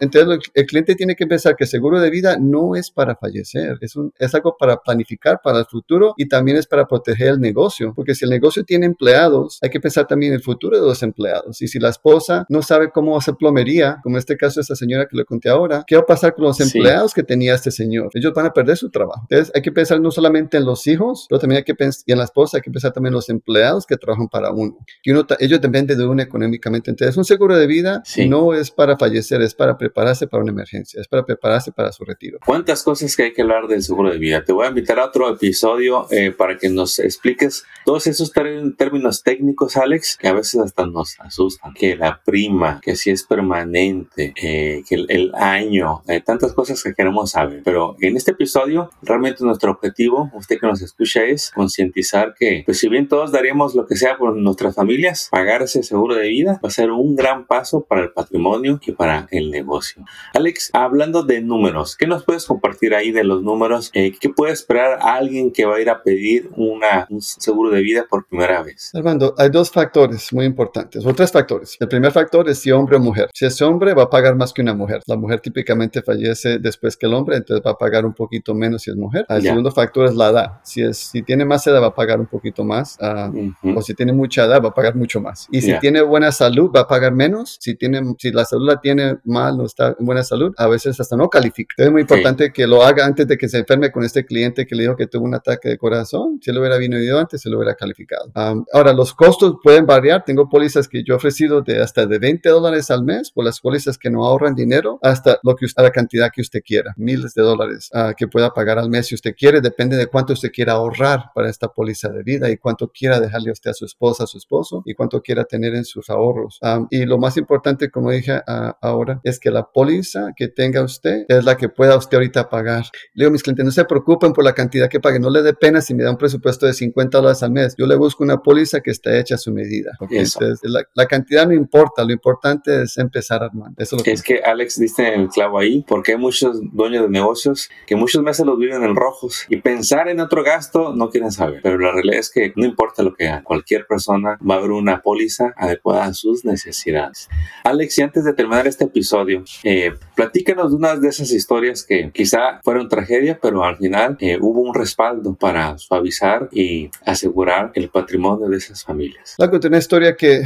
el 0.55 0.65
cliente 0.65 0.95
tiene 0.95 1.15
que 1.15 1.27
pensar 1.27 1.55
que 1.55 1.67
seguro 1.67 1.99
de 2.01 2.09
vida 2.09 2.37
no 2.39 2.75
es 2.75 2.89
para 2.89 3.15
fallecer, 3.15 3.77
es, 3.81 3.95
un, 3.95 4.11
es 4.17 4.33
algo 4.33 4.55
para 4.57 4.77
planificar 4.77 5.39
para 5.43 5.59
el 5.59 5.65
futuro 5.65 6.15
y 6.17 6.27
también 6.27 6.57
es 6.57 6.65
para 6.65 6.87
proteger 6.87 7.27
el 7.27 7.39
negocio, 7.39 7.93
porque 7.95 8.15
si 8.15 8.25
el 8.25 8.31
negocio 8.31 8.63
tiene 8.63 8.87
empleados, 8.87 9.59
hay 9.61 9.69
que 9.69 9.79
pensar 9.79 10.07
también 10.07 10.31
en 10.31 10.37
el 10.37 10.43
futuro 10.43 10.79
de 10.79 10.87
los 10.87 11.03
empleados. 11.03 11.61
Y 11.61 11.67
si 11.67 11.77
la 11.77 11.89
esposa 11.89 12.47
no 12.49 12.63
sabe 12.63 12.89
cómo 12.89 13.15
hacer 13.15 13.35
plomería, 13.35 13.99
como 14.01 14.15
en 14.15 14.19
este 14.19 14.35
caso 14.35 14.59
esta 14.59 14.75
señora 14.75 15.05
que 15.07 15.15
le 15.15 15.25
conté 15.25 15.49
ahora, 15.49 15.83
¿qué 15.85 15.95
va 15.95 16.01
a 16.01 16.05
pasar 16.07 16.33
con 16.33 16.45
los 16.45 16.59
empleados 16.59 16.86
que 17.13 17.23
tenía 17.23 17.55
este 17.55 17.71
señor? 17.71 18.09
Ellos 18.13 18.33
van 18.33 18.45
a 18.45 18.53
perder 18.53 18.77
su 18.77 18.89
trabajo. 18.89 19.25
Entonces, 19.29 19.53
hay 19.55 19.61
que 19.61 19.71
pensar 19.71 19.99
no 19.99 20.11
solamente 20.11 20.57
en 20.57 20.65
los 20.65 20.85
hijos, 20.87 21.25
pero 21.29 21.39
también 21.39 21.57
hay 21.57 21.63
que 21.63 21.75
pensar, 21.75 22.03
y 22.05 22.11
en 22.11 22.17
la 22.17 22.23
esposa 22.23 22.57
hay 22.57 22.61
que 22.61 22.71
pensar 22.71 22.93
también 22.93 23.11
en 23.11 23.15
los 23.15 23.29
empleados 23.29 23.85
que 23.85 23.97
trabajan 23.97 24.27
para 24.27 24.51
uno. 24.51 24.77
Que 25.01 25.11
uno 25.11 25.25
ellos 25.39 25.61
dependen 25.61 25.97
de 25.97 26.05
uno 26.05 26.21
económicamente. 26.21 26.91
Entonces, 26.91 27.17
un 27.17 27.25
seguro 27.25 27.57
de 27.57 27.67
vida 27.67 28.03
no 28.27 28.53
es 28.53 28.71
para 28.71 28.97
fallecer, 28.97 29.41
es 29.41 29.53
para 29.53 29.77
prepararse 29.77 30.27
para 30.27 30.43
una 30.43 30.51
emergencia, 30.51 31.01
es 31.01 31.07
para 31.07 31.25
prepararse 31.25 31.71
para 31.71 31.91
su 31.91 32.03
retiro. 32.03 32.39
¿Cuántas 32.45 32.83
cosas 32.83 33.15
que 33.15 33.23
hay 33.23 33.33
que 33.33 33.41
hablar 33.41 33.67
del 33.67 33.83
seguro 33.83 34.11
de 34.11 34.17
vida? 34.17 34.43
Te 34.43 34.53
voy 34.53 34.65
a 34.65 34.69
invitar 34.69 34.99
a 34.99 35.05
otro 35.05 35.29
episodio 35.29 36.07
eh, 36.11 36.31
para 36.31 36.57
que 36.57 36.69
nos 36.69 36.99
expliques 36.99 37.63
todos 37.85 38.07
esos 38.07 38.31
términos 38.31 39.23
técnicos, 39.23 39.77
Alex, 39.77 40.17
que 40.17 40.27
a 40.27 40.33
veces 40.33 40.61
hasta 40.61 40.85
nos 40.85 41.15
asustan. 41.19 41.73
Que 41.73 41.95
la 41.95 42.21
prima, 42.23 42.79
que 42.81 42.95
si 42.95 43.11
es 43.11 43.23
permanente, 43.23 44.33
eh, 44.41 44.83
que 44.87 44.95
el, 44.95 45.31
año, 45.35 46.01
eh, 46.07 46.21
tantas 46.21 46.53
cosas 46.53 46.76
cosas 46.77 46.91
que 46.91 46.93
queremos 46.93 47.31
saber. 47.31 47.61
Pero 47.63 47.95
en 47.99 48.17
este 48.17 48.31
episodio, 48.31 48.89
realmente 49.01 49.43
nuestro 49.43 49.71
objetivo, 49.71 50.29
usted 50.33 50.59
que 50.59 50.67
nos 50.67 50.81
escucha, 50.81 51.23
es 51.23 51.51
concientizar 51.51 52.33
que, 52.37 52.63
pues 52.65 52.79
si 52.79 52.89
bien 52.89 53.07
todos 53.07 53.31
daríamos 53.31 53.75
lo 53.75 53.85
que 53.85 53.95
sea 53.95 54.17
por 54.17 54.35
nuestras 54.35 54.75
familias, 54.75 55.29
pagar 55.31 55.61
ese 55.61 55.83
seguro 55.83 56.15
de 56.15 56.27
vida 56.27 56.59
va 56.63 56.69
a 56.69 56.71
ser 56.71 56.91
un 56.91 57.15
gran 57.15 57.45
paso 57.47 57.85
para 57.87 58.01
el 58.01 58.11
patrimonio 58.11 58.79
y 58.85 58.91
para 58.91 59.27
el 59.31 59.51
negocio. 59.51 60.03
Alex, 60.33 60.69
hablando 60.73 61.23
de 61.23 61.41
números, 61.41 61.95
¿qué 61.95 62.07
nos 62.07 62.23
puedes 62.23 62.45
compartir 62.45 62.93
ahí 62.93 63.11
de 63.11 63.23
los 63.23 63.41
números? 63.41 63.91
Eh, 63.93 64.13
¿Qué 64.19 64.29
puede 64.29 64.53
esperar 64.53 64.99
alguien 65.01 65.51
que 65.51 65.65
va 65.65 65.77
a 65.77 65.81
ir 65.81 65.89
a 65.89 66.03
pedir 66.03 66.49
una, 66.55 67.07
un 67.09 67.21
seguro 67.21 67.69
de 67.71 67.81
vida 67.81 68.05
por 68.09 68.27
primera 68.27 68.61
vez? 68.63 68.91
Armando, 68.93 69.33
hay 69.37 69.49
dos 69.49 69.71
factores 69.71 70.31
muy 70.33 70.45
importantes, 70.45 71.05
o 71.05 71.13
tres 71.13 71.31
factores. 71.31 71.77
El 71.79 71.87
primer 71.87 72.11
factor 72.11 72.49
es 72.49 72.59
si 72.59 72.71
hombre 72.71 72.97
o 72.97 72.99
mujer. 72.99 73.29
Si 73.33 73.45
es 73.45 73.61
hombre, 73.61 73.93
va 73.93 74.03
a 74.03 74.09
pagar 74.09 74.35
más 74.35 74.53
que 74.53 74.61
una 74.61 74.73
mujer. 74.73 75.01
La 75.05 75.15
mujer 75.15 75.39
típicamente 75.39 76.01
fallece 76.01 76.59
después 76.67 76.95
que 76.95 77.05
el 77.07 77.13
hombre, 77.13 77.37
entonces 77.37 77.65
va 77.65 77.71
a 77.71 77.77
pagar 77.77 78.05
un 78.05 78.13
poquito 78.13 78.53
menos 78.53 78.83
si 78.83 78.91
es 78.91 78.95
mujer. 78.95 79.25
El 79.29 79.41
segundo 79.41 79.71
factor 79.71 80.05
es 80.05 80.15
la 80.15 80.29
edad. 80.29 80.51
Si, 80.63 80.81
es, 80.81 80.97
si 80.97 81.21
tiene 81.23 81.45
más 81.45 81.65
edad, 81.67 81.81
va 81.81 81.87
a 81.87 81.95
pagar 81.95 82.19
un 82.19 82.27
poquito 82.27 82.63
más. 82.63 82.97
Ah, 83.01 83.31
o 83.75 83.81
si 83.81 83.93
tiene 83.93 84.13
mucha 84.13 84.45
edad, 84.45 84.61
va 84.61 84.69
a 84.69 84.73
pagar 84.73 84.95
mucho 84.95 85.19
más. 85.19 85.47
Y 85.51 85.61
si 85.61 85.77
tiene 85.79 86.01
buena 86.01 86.31
salud, 86.31 86.71
va 86.75 86.81
a 86.81 86.87
pagar 86.87 87.13
menos. 87.13 87.57
Si, 87.59 87.75
tiene, 87.75 88.01
si 88.17 88.31
la 88.31 88.45
salud 88.45 88.67
la 88.67 88.79
tiene 88.79 89.17
mal, 89.23 89.57
no 89.57 89.65
está 89.65 89.95
en 89.99 90.05
buena 90.05 90.23
salud, 90.23 90.53
a 90.57 90.67
veces 90.67 90.99
hasta 90.99 91.15
no 91.15 91.29
califica. 91.29 91.75
es 91.77 91.91
muy 91.91 92.01
importante 92.01 92.51
que 92.51 92.67
lo 92.67 92.83
haga 92.83 93.05
antes 93.05 93.27
de 93.27 93.37
que 93.37 93.47
se 93.47 93.59
enferme 93.59 93.91
con 93.91 94.03
este 94.03 94.25
cliente 94.25 94.65
que 94.65 94.75
le 94.75 94.83
dijo 94.83 94.95
que 94.95 95.07
tuvo 95.07 95.25
un 95.25 95.35
ataque 95.35 95.69
de 95.69 95.77
corazón. 95.77 96.39
Si 96.41 96.51
lo 96.51 96.59
hubiera 96.59 96.77
venido 96.77 97.19
antes, 97.19 97.41
se 97.41 97.49
lo 97.49 97.57
hubiera 97.57 97.75
calificado. 97.75 98.31
Ah, 98.35 98.55
ahora, 98.73 98.93
los 98.93 99.13
costos 99.13 99.55
pueden 99.63 99.85
variar. 99.85 100.23
Tengo 100.25 100.49
pólizas 100.49 100.87
que 100.87 101.03
yo 101.03 101.13
he 101.13 101.17
ofrecido 101.17 101.61
de 101.61 101.81
hasta 101.81 102.05
de 102.05 102.19
20 102.19 102.49
dólares 102.49 102.91
al 102.91 103.03
mes 103.03 103.31
por 103.31 103.45
las 103.45 103.59
pólizas 103.59 103.97
que 103.97 104.09
no 104.09 104.25
ahorran 104.25 104.55
dinero 104.55 104.99
hasta 105.01 105.39
lo 105.43 105.55
que 105.55 105.67
la 105.75 105.91
cantidad 105.91 106.31
que 106.33 106.41
usted 106.41 106.56
quiera, 106.61 106.93
miles 106.97 107.33
de 107.33 107.41
dólares 107.41 107.89
ah, 107.93 108.13
que 108.15 108.27
pueda 108.27 108.53
pagar 108.53 108.79
al 108.79 108.89
mes 108.89 109.07
si 109.07 109.15
usted 109.15 109.35
quiere. 109.37 109.61
Depende 109.61 109.97
de 109.97 110.07
cuánto 110.07 110.33
usted 110.33 110.51
quiera 110.51 110.73
ahorrar 110.73 111.31
para 111.33 111.49
esta 111.49 111.67
póliza 111.67 112.09
de 112.09 112.23
vida 112.23 112.49
y 112.49 112.57
cuánto 112.57 112.91
quiera 112.91 113.19
dejarle 113.19 113.51
usted 113.51 113.71
a 113.71 113.73
su 113.73 113.85
esposa, 113.85 114.23
a 114.23 114.27
su 114.27 114.37
esposo 114.37 114.83
y 114.85 114.93
cuánto 114.93 115.21
quiera 115.21 115.43
tener 115.43 115.75
en 115.75 115.85
sus 115.85 116.09
ahorros. 116.09 116.59
Ah, 116.61 116.85
y 116.89 117.05
lo 117.05 117.17
más 117.17 117.37
importante, 117.37 117.89
como 117.89 118.11
dije 118.11 118.41
ah, 118.47 118.77
ahora, 118.81 119.19
es 119.23 119.39
que 119.39 119.51
la 119.51 119.63
póliza 119.71 120.31
que 120.35 120.47
tenga 120.47 120.83
usted 120.83 121.25
es 121.27 121.43
la 121.43 121.57
que 121.57 121.69
pueda 121.69 121.97
usted 121.97 122.17
ahorita 122.17 122.49
pagar. 122.49 122.85
Le 123.13 123.23
digo 123.23 123.29
a 123.29 123.31
mis 123.31 123.43
clientes, 123.43 123.65
no 123.65 123.71
se 123.71 123.85
preocupen 123.85 124.33
por 124.33 124.43
la 124.43 124.53
cantidad 124.53 124.89
que 124.89 124.99
paguen, 124.99 125.21
no 125.21 125.29
le 125.29 125.41
dé 125.41 125.53
pena 125.53 125.81
si 125.81 125.93
me 125.93 126.03
da 126.03 126.11
un 126.11 126.17
presupuesto 126.17 126.65
de 126.65 126.73
50 126.73 127.17
dólares 127.17 127.43
al 127.43 127.51
mes. 127.51 127.75
Yo 127.77 127.85
le 127.85 127.95
busco 127.95 128.23
una 128.23 128.37
póliza 128.37 128.81
que 128.81 128.91
está 128.91 129.17
hecha 129.17 129.35
a 129.35 129.37
su 129.37 129.51
medida. 129.51 129.91
Entonces, 130.09 130.59
la, 130.63 131.05
cantidad 131.05 131.47
no 131.47 131.53
importa, 131.53 132.03
lo 132.03 132.11
importante 132.11 132.83
es 132.83 132.97
empezar, 132.97 133.43
Armando. 133.43 133.75
Eso 133.77 133.97
es, 134.03 134.21
que 134.21 134.39
Alex 134.39 134.79
diste 134.79 135.13
el 135.13 135.29
clavo 135.29 135.59
ahí, 135.59 135.83
porque 135.87 136.13
hay 136.13 136.17
muchos 136.17 136.46
dueños 136.53 137.03
de 137.03 137.09
negocios 137.09 137.69
que 137.85 137.95
muchos 137.95 138.23
meses 138.23 138.45
los 138.45 138.57
viven 138.57 138.83
en 138.83 138.95
rojos 138.95 139.45
y 139.49 139.57
pensar 139.57 140.07
en 140.07 140.19
otro 140.19 140.43
gasto 140.43 140.93
no 140.93 141.09
quieren 141.09 141.31
saber. 141.31 141.59
Pero 141.61 141.77
la 141.77 141.91
realidad 141.91 142.19
es 142.19 142.31
que 142.31 142.53
no 142.55 142.65
importa 142.65 143.03
lo 143.03 143.13
que 143.13 143.27
haga, 143.27 143.43
cualquier 143.43 143.85
persona 143.85 144.37
va 144.47 144.55
a 144.55 144.57
haber 144.57 144.71
una 144.71 145.01
póliza 145.01 145.53
adecuada 145.55 146.05
a 146.05 146.13
sus 146.13 146.45
necesidades. 146.45 147.29
Alex, 147.63 147.97
y 147.97 148.01
antes 148.01 148.23
de 148.23 148.33
terminar 148.33 148.67
este 148.67 148.85
episodio, 148.85 149.43
eh, 149.63 149.93
platícanos 150.15 150.71
de 150.71 150.77
una 150.77 150.95
de 150.95 151.07
esas 151.07 151.31
historias 151.31 151.83
que 151.83 152.11
quizá 152.11 152.61
fueron 152.63 152.89
tragedia, 152.89 153.39
pero 153.41 153.63
al 153.63 153.77
final 153.77 154.17
eh, 154.19 154.37
hubo 154.39 154.61
un 154.61 154.73
respaldo 154.73 155.35
para 155.35 155.77
suavizar 155.77 156.49
y 156.51 156.89
asegurar 157.05 157.71
el 157.75 157.89
patrimonio 157.89 158.47
de 158.47 158.57
esas 158.57 158.83
familias. 158.83 159.35
La 159.37 159.49
una 159.67 159.77
historia 159.77 160.15
que, 160.15 160.43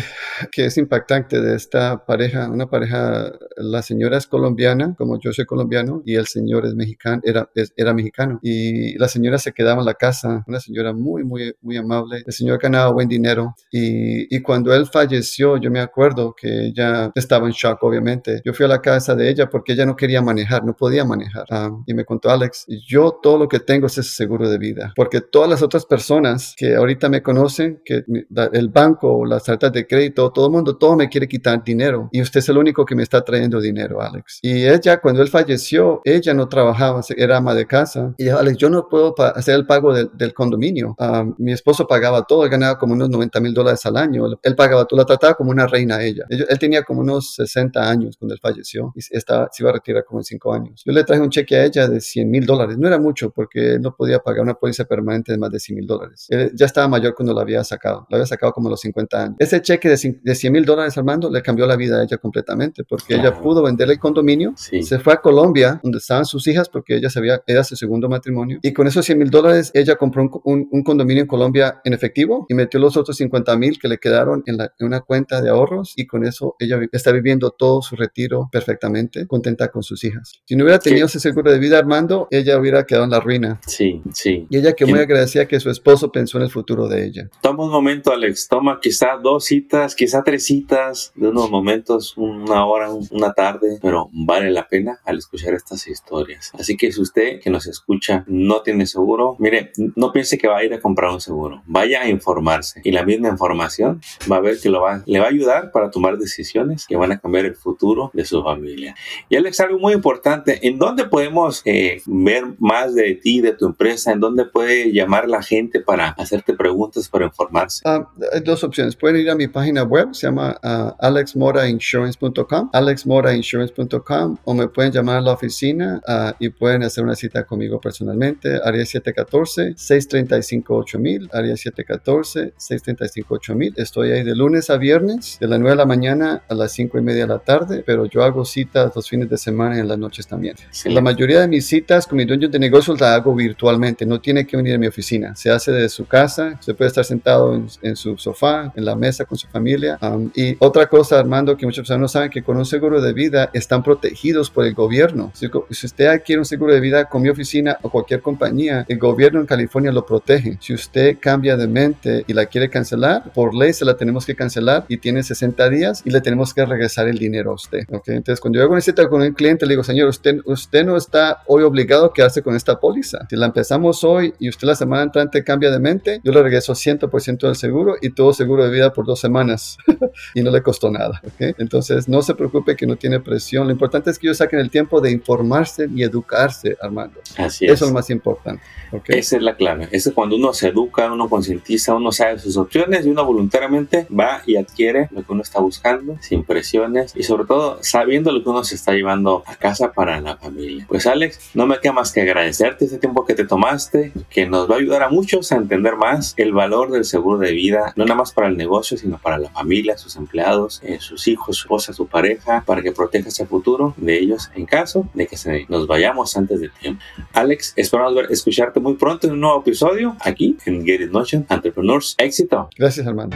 que 0.52 0.66
es 0.66 0.78
impactante 0.78 1.42
de 1.42 1.56
esta 1.56 2.06
pareja, 2.06 2.50
una 2.50 2.68
pareja, 2.68 3.32
la 3.58 3.82
señora 3.82 4.18
es 4.18 4.28
colombiana, 4.28 4.96
como 4.98 5.20
yo 5.20 5.32
soy 5.32 5.46
colombiano, 5.46 5.91
y 6.06 6.16
el 6.16 6.28
señor 6.28 6.66
es 6.66 6.76
mexicano, 6.76 7.22
era, 7.24 7.50
era 7.76 7.94
mexicano, 7.94 8.40
y 8.42 8.98
la 8.98 9.08
señora 9.08 9.38
se 9.38 9.52
quedaba 9.52 9.80
en 9.82 9.86
la 9.86 9.94
casa, 9.94 10.44
una 10.48 10.60
señora 10.60 10.94
muy, 10.94 11.24
muy, 11.24 11.54
muy 11.62 11.78
amable, 11.78 12.24
el 12.26 12.34
señor 12.34 12.60
ganaba 12.60 12.92
buen 12.92 13.08
dinero, 13.08 13.56
y, 13.72 14.36
y 14.36 14.42
cuando 14.42 14.74
él 14.74 14.86
falleció, 14.88 15.58
yo 15.58 15.70
me 15.72 15.80
acuerdo 15.80 16.36
que 16.40 16.68
ella 16.68 17.12
estaba 17.16 17.48
en 17.48 17.54
shock, 17.54 17.82
obviamente, 17.84 18.42
yo 18.46 18.54
fui 18.54 18.66
a 18.66 18.70
la 18.70 18.82
casa 18.82 19.16
de 19.16 19.30
ella 19.30 19.50
porque 19.50 19.74
ella 19.74 19.86
no 19.86 19.96
quería 19.96 20.22
manejar, 20.22 20.64
no 20.64 20.76
podía 20.76 21.06
manejar, 21.06 21.46
ah, 21.50 21.72
y 21.86 21.94
me 21.94 22.06
contó 22.06 22.30
Alex, 22.30 22.66
yo 22.88 23.20
todo 23.22 23.38
lo 23.38 23.48
que 23.48 23.60
tengo 23.60 23.88
es 23.88 23.98
ese 23.98 24.14
seguro 24.16 24.50
de 24.50 24.58
vida, 24.58 24.94
porque 24.96 25.22
todas 25.22 25.50
las 25.50 25.62
otras 25.62 25.86
personas 25.86 26.54
que 26.58 26.76
ahorita 26.76 27.10
me 27.10 27.22
conocen, 27.22 27.82
que 27.84 28.04
el 28.08 28.70
banco, 28.70 29.26
las 29.26 29.44
tarjetas 29.44 29.74
de 29.74 29.88
crédito, 29.88 30.32
todo 30.32 30.46
el 30.48 30.52
mundo, 30.52 30.78
todo 30.78 30.96
me 30.96 31.10
quiere 31.10 31.28
quitar 31.28 31.64
dinero, 31.64 32.10
y 32.12 32.22
usted 32.22 32.40
es 32.40 32.50
el 32.50 32.58
único 32.58 32.86
que 32.86 32.96
me 32.96 33.04
está 33.04 33.24
trayendo 33.24 33.60
dinero, 33.60 34.02
Alex. 34.02 34.40
Y 34.42 34.66
ella, 34.66 35.00
cuando 35.00 35.22
él 35.22 35.28
falleció, 35.28 35.81
ella 36.06 36.34
no 36.34 36.48
trabajaba, 36.48 37.02
era 37.16 37.38
ama 37.38 37.54
de 37.54 37.66
casa. 37.66 38.14
Y 38.18 38.26
dijo, 38.26 38.38
Alex, 38.38 38.58
yo 38.58 38.70
no 38.70 38.88
puedo 38.90 39.14
hacer 39.36 39.56
el 39.56 39.66
pago 39.66 39.94
del 39.94 40.34
condominio. 40.34 40.96
Mi 41.38 41.52
esposo 41.52 41.88
pagaba 41.88 42.24
todo, 42.24 42.44
él 42.44 42.50
ganaba 42.50 42.78
como 42.78 42.94
unos 42.94 43.10
90 43.10 43.40
mil 43.40 43.54
dólares 43.54 43.86
al 43.86 43.98
año. 43.98 44.26
Él 44.42 44.56
pagaba 44.56 44.86
todo, 44.86 45.00
la 45.00 45.06
trataba 45.06 45.34
como 45.36 45.52
una 45.52 45.68
reina 45.68 46.02
ella. 46.02 46.26
Él, 46.30 46.60
tenía 46.60 46.84
como 46.84 47.02
unos 47.02 47.34
60 47.36 47.90
años 47.90 48.18
cuando 48.18 48.36
él 48.36 48.40
falleció 48.42 48.94
y 48.96 49.02
estaba, 49.16 49.50
se 49.52 49.64
iba 49.64 49.72
a 49.72 49.74
retirar 49.74 50.06
como 50.06 50.20
en 50.20 50.24
5 50.24 50.54
años. 50.54 50.84
Yo 50.86 50.92
le 50.92 51.04
traje 51.04 51.22
un 51.22 51.30
cheque 51.30 51.56
a 51.56 51.66
ella 51.66 51.88
de 51.88 52.00
100 52.00 52.30
mil 52.30 52.46
dólares. 52.46 52.78
No 52.78 52.88
era 52.88 53.00
mucho 53.00 53.32
porque 53.32 53.74
él 53.74 53.82
no 53.82 53.96
podía 53.96 54.20
pagar 54.20 54.44
una 54.44 54.54
póliza 54.54 54.86
permanente 54.86 55.32
de 55.32 55.38
más 55.38 55.52
de 55.52 55.60
100 55.60 55.76
mil 55.76 55.88
dólares. 55.88 56.28
Él 56.30 56.52
ya 56.54 56.66
estaba 56.66 56.88
mayor 56.88 57.16
cuando 57.16 57.34
lo 57.34 57.40
había 57.40 57.64
sacado. 57.64 58.06
Lo 58.10 58.18
había 58.18 58.28
sacado 58.28 58.52
como 58.54 58.68
a 58.68 58.72
los 58.72 58.82
50 58.82 59.24
años. 59.24 59.36
Ese 59.40 59.62
cheque 59.62 59.90
de, 59.90 59.98
100 59.98 60.54
mil 60.54 60.66
dólares, 60.66 60.98
Armando, 60.98 61.30
le 61.30 61.42
cambió 61.42 61.66
la 61.66 61.76
vida 61.76 62.00
a 62.00 62.04
ella 62.04 62.18
completamente 62.18 62.84
porque 62.84 63.16
ella 63.16 63.34
pudo 63.34 63.64
vender 63.64 63.90
el 63.90 64.00
condominio, 64.00 64.54
se 64.56 65.00
fue 65.00 65.14
a 65.14 65.18
Colombia, 65.18 65.61
donde 65.82 65.98
estaban 66.00 66.26
sus 66.26 66.48
hijas, 66.48 66.70
porque 66.70 66.96
ella 66.96 67.10
sabía, 67.10 67.42
era 67.48 67.64
su 67.64 67.76
segundo 67.76 68.10
matrimonio, 68.10 68.60
y 68.62 68.74
con 68.74 68.88
esos 68.88 69.06
100 69.06 69.18
mil 69.18 69.30
dólares 69.30 69.72
ella 69.74 69.96
compró 69.96 70.30
un, 70.44 70.84
condominio 70.84 71.22
en 71.22 71.28
Colombia 71.28 71.82
en 71.84 71.94
efectivo 71.94 72.46
y 72.50 72.54
metió 72.54 72.80
los 72.80 72.98
otros 72.98 73.18
50 73.18 73.56
mil 73.58 73.80
que 73.80 73.88
le 73.88 73.98
quedaron 73.98 74.44
en, 74.46 74.58
una 74.80 75.02
cuenta 75.02 75.42
de 75.42 75.50
ahorros 75.50 75.94
y 75.96 76.08
con 76.08 76.26
eso 76.26 76.56
ella 76.60 76.80
está 76.92 77.12
viviendo 77.12 77.52
todo 77.52 77.82
su 77.82 77.96
retiro 77.96 78.50
perfectamente, 78.52 79.28
contenta 79.28 79.70
con 79.70 79.84
sus 79.84 80.04
hijas. 80.04 80.42
Si 80.46 80.56
no 80.56 80.64
hubiera 80.64 80.80
tenido 80.80 81.06
ese 81.06 81.20
seguro 81.20 81.52
de 81.52 81.60
vida, 81.60 81.78
Armando, 81.78 82.28
ella 82.32 82.58
hubiera 82.60 82.86
quedado 82.86 83.06
en 83.06 83.12
la 83.12 83.20
ruina. 83.20 83.60
Sí, 83.66 84.02
sí. 84.14 84.48
Y 84.50 84.58
ella 84.58 84.74
que 84.74 84.86
muy 84.86 85.00
agradecía 85.00 85.48
que 85.48 85.60
su 85.60 85.70
esposo 85.70 86.12
pensó 86.12 86.38
en 86.38 86.46
el 86.46 86.50
futuro 86.50 86.88
de 86.88 87.06
ella. 87.06 87.30
Toma 87.42 87.66
un 87.66 87.72
momento, 87.72 88.12
Alex, 88.12 88.48
toma 88.48 88.80
quizá 88.82 89.18
dos 89.22 89.46
citas, 89.46 89.96
quizá 89.96 90.24
tres 90.24 90.46
citas, 90.46 91.12
de 91.16 91.28
unos 91.30 91.50
momentos, 91.50 92.14
una 92.18 92.66
hora, 92.66 92.90
una 93.12 93.34
tarde, 93.34 93.80
pero 93.82 94.10
vale 94.12 94.52
la 94.52 94.68
pena 94.68 95.00
al 95.06 95.18
escuchar 95.18 95.51
estas 95.54 95.88
historias. 95.88 96.52
Así 96.58 96.78
que 96.78 96.92
si 96.92 97.02
usted 97.02 97.40
que 97.40 97.50
nos 97.50 97.68
escucha 97.68 98.24
no 98.28 98.62
tiene 98.62 98.86
seguro, 98.86 99.36
mire, 99.40 99.72
no 99.96 100.12
piense 100.12 100.38
que 100.38 100.48
va 100.48 100.60
a 100.60 100.64
ir 100.64 100.74
a 100.74 100.80
comprar 100.80 101.12
un 101.12 101.22
seguro, 101.22 101.62
vaya 101.66 102.02
a 102.02 102.10
informarse 102.10 102.82
y 102.84 102.92
la 102.92 103.04
misma 103.04 103.30
información 103.30 104.02
va 104.32 104.38
a 104.38 104.42
ver 104.42 104.60
que 104.60 104.70
lo 104.70 104.82
va, 104.82 105.04
le 105.06 105.20
va 105.20 105.26
a 105.26 105.30
ayudar 105.30 105.72
para 105.72 105.92
tomar 105.92 106.18
decisiones 106.18 106.86
que 106.88 106.96
van 106.96 107.12
a 107.12 107.20
cambiar 107.20 107.46
el 107.46 107.56
futuro 107.56 108.12
de 108.14 108.26
su 108.26 108.42
familia. 108.44 108.96
Y 109.30 109.36
Alex, 109.36 109.60
algo 109.60 109.80
muy 109.80 109.94
importante, 109.94 110.60
¿en 110.68 110.78
dónde 110.78 111.06
podemos 111.06 111.62
eh, 111.66 112.02
ver 112.06 112.44
más 112.60 112.96
de 112.96 113.16
ti, 113.16 113.42
de 113.42 113.54
tu 113.54 113.66
empresa? 113.66 114.12
¿En 114.12 114.20
dónde 114.20 114.46
puede 114.46 114.92
llamar 114.92 115.28
la 115.28 115.42
gente 115.42 115.80
para 115.80 116.10
hacerte 116.10 116.54
preguntas, 116.54 117.10
para 117.10 117.26
informarse? 117.26 117.82
Ah, 117.86 118.10
hay 118.34 118.42
dos 118.42 118.64
opciones. 118.64 118.96
Pueden 118.96 119.22
ir 119.22 119.30
a 119.30 119.36
mi 119.36 119.48
página 119.48 119.84
web, 119.84 120.14
se 120.14 120.28
llama 120.28 120.58
uh, 120.64 120.92
alexmorainsurance.com, 121.00 122.70
alexmorainsurance.com 122.74 124.38
o 124.44 124.54
me 124.54 124.68
pueden 124.68 124.92
llamar 124.92 125.18
a 125.18 125.22
la 125.22 125.34
oficina 125.42 126.02
ah, 126.08 126.36
y 126.40 126.50
pueden 126.50 126.84
hacer 126.84 127.04
una 127.04 127.16
cita 127.16 127.44
conmigo 127.46 127.82
personalmente. 127.82 128.60
Área 128.64 128.84
714-635-8000, 128.84 131.30
área 131.34 131.56
714-635-8000. 131.56 133.74
Estoy 133.78 134.12
ahí 134.12 134.24
de 134.24 134.36
lunes 134.36 134.70
a 134.70 134.78
viernes, 134.78 135.40
de 135.40 135.48
las 135.48 135.60
9 135.60 135.72
de 135.72 135.78
la 135.78 135.86
mañana 135.86 136.44
a 136.48 136.54
las 136.54 136.74
5 136.74 137.00
y 137.00 137.02
media 137.02 137.24
de 137.24 137.30
la 137.30 137.40
tarde, 137.40 137.84
pero 137.86 138.06
yo 138.06 138.24
hago 138.24 138.46
citas 138.46 138.92
los 138.96 139.10
fines 139.10 139.28
de 139.30 139.38
semana 139.38 139.78
y 139.78 139.80
en 139.80 139.88
las 139.88 139.98
noches 139.98 140.28
también. 140.28 140.56
La 140.86 141.02
mayoría 141.02 141.40
de 141.40 141.48
mis 141.48 141.66
citas 141.66 142.06
con 142.06 142.18
mis 142.18 142.28
dueños 142.28 142.52
de 142.52 142.60
negocios 142.60 143.02
la 143.02 143.16
hago 143.16 143.34
virtualmente, 143.34 144.06
no 144.06 144.22
tiene 144.22 144.46
que 144.46 144.56
venir 144.58 144.76
a 144.76 144.78
mi 144.78 144.86
oficina. 144.88 145.36
Se 145.36 145.50
hace 145.50 145.72
desde 145.72 145.90
su 145.90 146.06
casa, 146.06 146.60
se 146.62 146.76
puede 146.76 146.90
estar 146.90 147.06
sentado 147.06 147.60
en, 147.82 147.96
su 147.96 148.18
sofá, 148.18 148.72
en 148.76 148.86
la 148.86 148.96
mesa 148.96 149.26
con 149.26 149.36
su 149.38 149.48
familia. 149.48 149.98
y 150.36 150.56
otra 150.60 150.88
cosa, 150.88 151.20
Armando, 151.20 151.58
que 151.58 151.66
muchas 151.66 151.82
personas 151.82 152.02
no 152.02 152.08
saben, 152.08 152.30
que 152.30 152.44
con 152.44 152.58
un 152.58 152.66
seguro 152.66 153.02
de 153.02 153.14
vida 153.14 153.50
están 153.54 153.82
protegidos 153.84 154.50
por 154.50 154.66
el 154.66 154.74
gobierno. 154.74 155.31
Si, 155.34 155.86
usted 155.86 156.06
adquiere 156.06 156.40
un 156.40 156.46
seguro 156.46 156.74
de 156.74 156.80
vida 156.80 157.06
con 157.06 157.22
mi 157.22 157.30
oficina 157.30 157.78
o 157.82 157.90
cualquier 157.90 158.22
compañía, 158.22 158.86
el 158.88 158.98
gobierno 158.98 159.40
en 159.40 159.46
California 159.46 159.92
lo 159.92 160.06
protege. 160.06 160.58
Si 160.60 160.74
usted 160.74 161.18
cambia 161.20 161.58
de 161.58 161.68
mente 161.68 162.24
y 162.28 162.34
la 162.34 162.46
quiere 162.46 162.70
cancelar, 162.70 163.32
por 163.34 163.56
ley 163.56 163.74
se 163.74 163.86
la 163.86 163.96
tenemos 163.96 164.26
que 164.26 164.36
cancelar 164.36 164.86
y 164.88 164.98
tiene 164.98 165.24
60 165.24 165.70
días 165.70 166.02
y 166.06 166.10
le 166.10 166.22
tenemos 166.22 166.54
que 166.54 166.66
regresar 166.66 167.08
el 167.08 167.18
dinero 167.18 167.52
a 167.52 167.56
usted. 167.56 167.82
¿okay? 167.90 168.16
Entonces, 168.16 168.40
cuando 168.40 168.58
yo 168.58 168.64
hago 168.64 168.74
una 168.74 168.82
cita 168.82 169.08
con 169.08 169.22
un 169.22 169.34
cliente, 169.34 169.66
le 169.66 169.74
digo, 169.74 169.84
señor, 169.84 170.10
usted, 170.10 170.38
usted 170.46 170.86
no 170.86 170.98
está 170.98 171.44
hoy 171.48 171.64
obligado 171.64 172.06
a 172.06 172.14
quedarse 172.14 172.42
con 172.42 172.56
esta 172.56 172.80
póliza. 172.80 173.26
Si 173.30 173.36
la 173.36 173.48
empezamos 173.48 174.04
hoy 174.04 174.34
y 174.40 174.50
usted 174.50 174.68
la 174.68 174.76
semana 174.76 175.04
entrante 175.04 175.44
cambia 175.44 175.72
de 175.72 175.80
mente, 175.80 176.22
yo 176.24 176.32
le 176.32 176.42
regreso 176.42 176.74
100% 176.74 177.40
del 177.40 177.56
seguro 177.56 177.96
y 178.02 178.12
todo 178.12 178.34
seguro 178.34 178.64
de 178.64 178.72
vida 178.72 178.94
por 178.94 179.06
dos 179.06 179.20
semanas 179.20 179.78
y 180.36 180.42
no 180.42 180.52
le 180.52 180.62
costó 180.62 180.92
nada. 180.92 181.22
¿okay? 181.26 181.54
Entonces, 181.58 182.08
no 182.08 182.22
se 182.22 182.36
preocupe 182.36 182.76
que 182.76 182.86
no 182.86 182.96
tiene 182.96 183.20
presión. 183.20 183.68
Lo 183.68 183.72
importante 183.72 184.10
es 184.10 184.20
que 184.20 184.28
ellos 184.28 184.38
saquen 184.38 184.60
el 184.60 184.70
tiempo 184.70 185.02
de 185.02 185.12
informarse 185.22 185.88
y 185.94 186.04
educarse, 186.04 186.76
Armando. 186.82 187.20
Así 187.38 187.66
es. 187.66 187.74
Eso 187.74 187.86
es 187.86 187.92
lo 187.92 187.96
más 187.96 188.10
importante. 188.10 188.64
Esa 189.08 189.38
es 189.38 189.42
la 189.42 189.56
clave. 189.56 189.88
Es 189.92 190.12
cuando 190.14 190.36
uno 190.36 190.54
se 190.54 190.68
educa, 190.68 191.12
uno 191.12 191.30
concientiza, 191.30 191.96
uno 191.96 192.12
sabe 192.12 192.40
sus 192.40 192.58
opciones 192.58 193.06
y 193.06 193.10
uno 193.10 193.26
voluntariamente 193.26 194.08
va 194.08 194.42
y 194.46 194.58
adquiere 194.58 195.08
lo 195.12 195.24
que 195.24 195.32
uno 195.32 195.42
está 195.42 195.60
buscando, 195.60 196.18
sin 196.22 196.44
presiones 196.44 197.14
y 197.16 197.24
sobre 197.24 197.46
todo 197.46 197.80
sabiendo 197.82 198.32
lo 198.32 198.44
que 198.44 198.50
uno 198.50 198.64
se 198.64 198.76
está 198.76 198.92
llevando 198.92 199.44
a 199.46 199.56
casa 199.56 199.94
para 199.94 200.20
la 200.20 200.36
familia. 200.38 200.86
Pues 200.90 201.08
Alex, 201.08 201.52
no 201.54 201.68
me 201.68 201.80
queda 201.80 201.94
más 201.94 202.12
que 202.12 202.22
agradecerte 202.22 202.86
este 202.86 202.98
tiempo 202.98 203.26
que 203.26 203.34
te 203.34 203.46
tomaste, 203.46 204.12
que 204.30 204.46
nos 204.46 204.70
va 204.70 204.76
a 204.76 204.80
ayudar 204.80 205.04
a 205.04 205.10
muchos 205.10 205.52
a 205.52 205.56
entender 205.56 205.96
más 205.96 206.34
el 206.38 206.52
valor 206.52 206.92
del 206.92 207.06
seguro 207.06 207.38
de 207.40 207.54
vida, 207.54 207.94
no 207.96 208.06
nada 208.06 208.18
más 208.18 208.34
para 208.34 208.48
el 208.48 208.58
negocio, 208.58 208.98
sino 208.98 209.18
para 209.18 209.38
la 209.38 209.50
familia, 209.50 209.98
sus 209.98 210.16
empleados, 210.18 210.82
eh, 210.84 210.98
sus 211.00 211.28
hijos, 211.28 211.58
su 211.58 211.64
esposa, 211.64 211.94
su 211.94 212.08
pareja, 212.08 212.64
para 212.66 212.82
que 212.82 212.92
proteja 212.92 213.30
ese 213.30 213.46
futuro 213.46 213.94
de 213.98 214.20
ellos 214.20 214.52
en 214.56 214.66
caso 214.66 215.08
de 215.14 215.28
que 215.28 215.38
se 215.38 215.66
nos 215.70 215.88
vayamos 215.88 216.36
antes 216.38 216.60
del 216.60 216.72
tiempo. 216.72 217.02
Alex, 217.34 217.74
esperamos 217.76 218.16
ver, 218.16 218.28
escucharte 218.30 218.80
muy 218.80 218.96
pronto 218.96 219.28
en 219.28 219.34
un 219.34 219.42
nuevo 219.42 219.62
episodio 219.62 220.16
aquí 220.20 220.58
en 220.66 220.86
Get 220.86 221.02
It 221.02 221.12
Motion 221.12 221.46
Entrepreneurs. 221.50 222.16
Éxito. 222.18 222.70
Gracias, 222.78 223.06
hermano. 223.06 223.36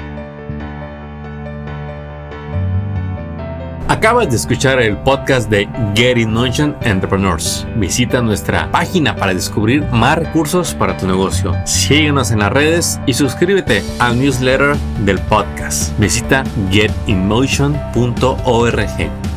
Acabas 3.87 4.31
de 4.31 4.35
escuchar 4.35 4.81
el 4.81 4.97
podcast 4.97 5.47
de 5.49 5.69
Get 5.95 6.17
In 6.17 6.33
Motion 6.33 6.75
Entrepreneurs. 6.81 7.67
Visita 7.75 8.19
nuestra 8.19 8.71
página 8.71 9.15
para 9.15 9.31
descubrir 9.33 9.83
más 9.91 10.17
recursos 10.17 10.73
para 10.73 10.97
tu 10.97 11.05
negocio. 11.05 11.53
Síguenos 11.65 12.31
en 12.31 12.39
las 12.39 12.51
redes 12.51 12.99
y 13.05 13.13
suscríbete 13.13 13.83
al 13.99 14.19
newsletter 14.19 14.75
del 15.05 15.19
podcast. 15.19 15.97
Visita 15.99 16.43
getinmotion.org. 16.71 19.34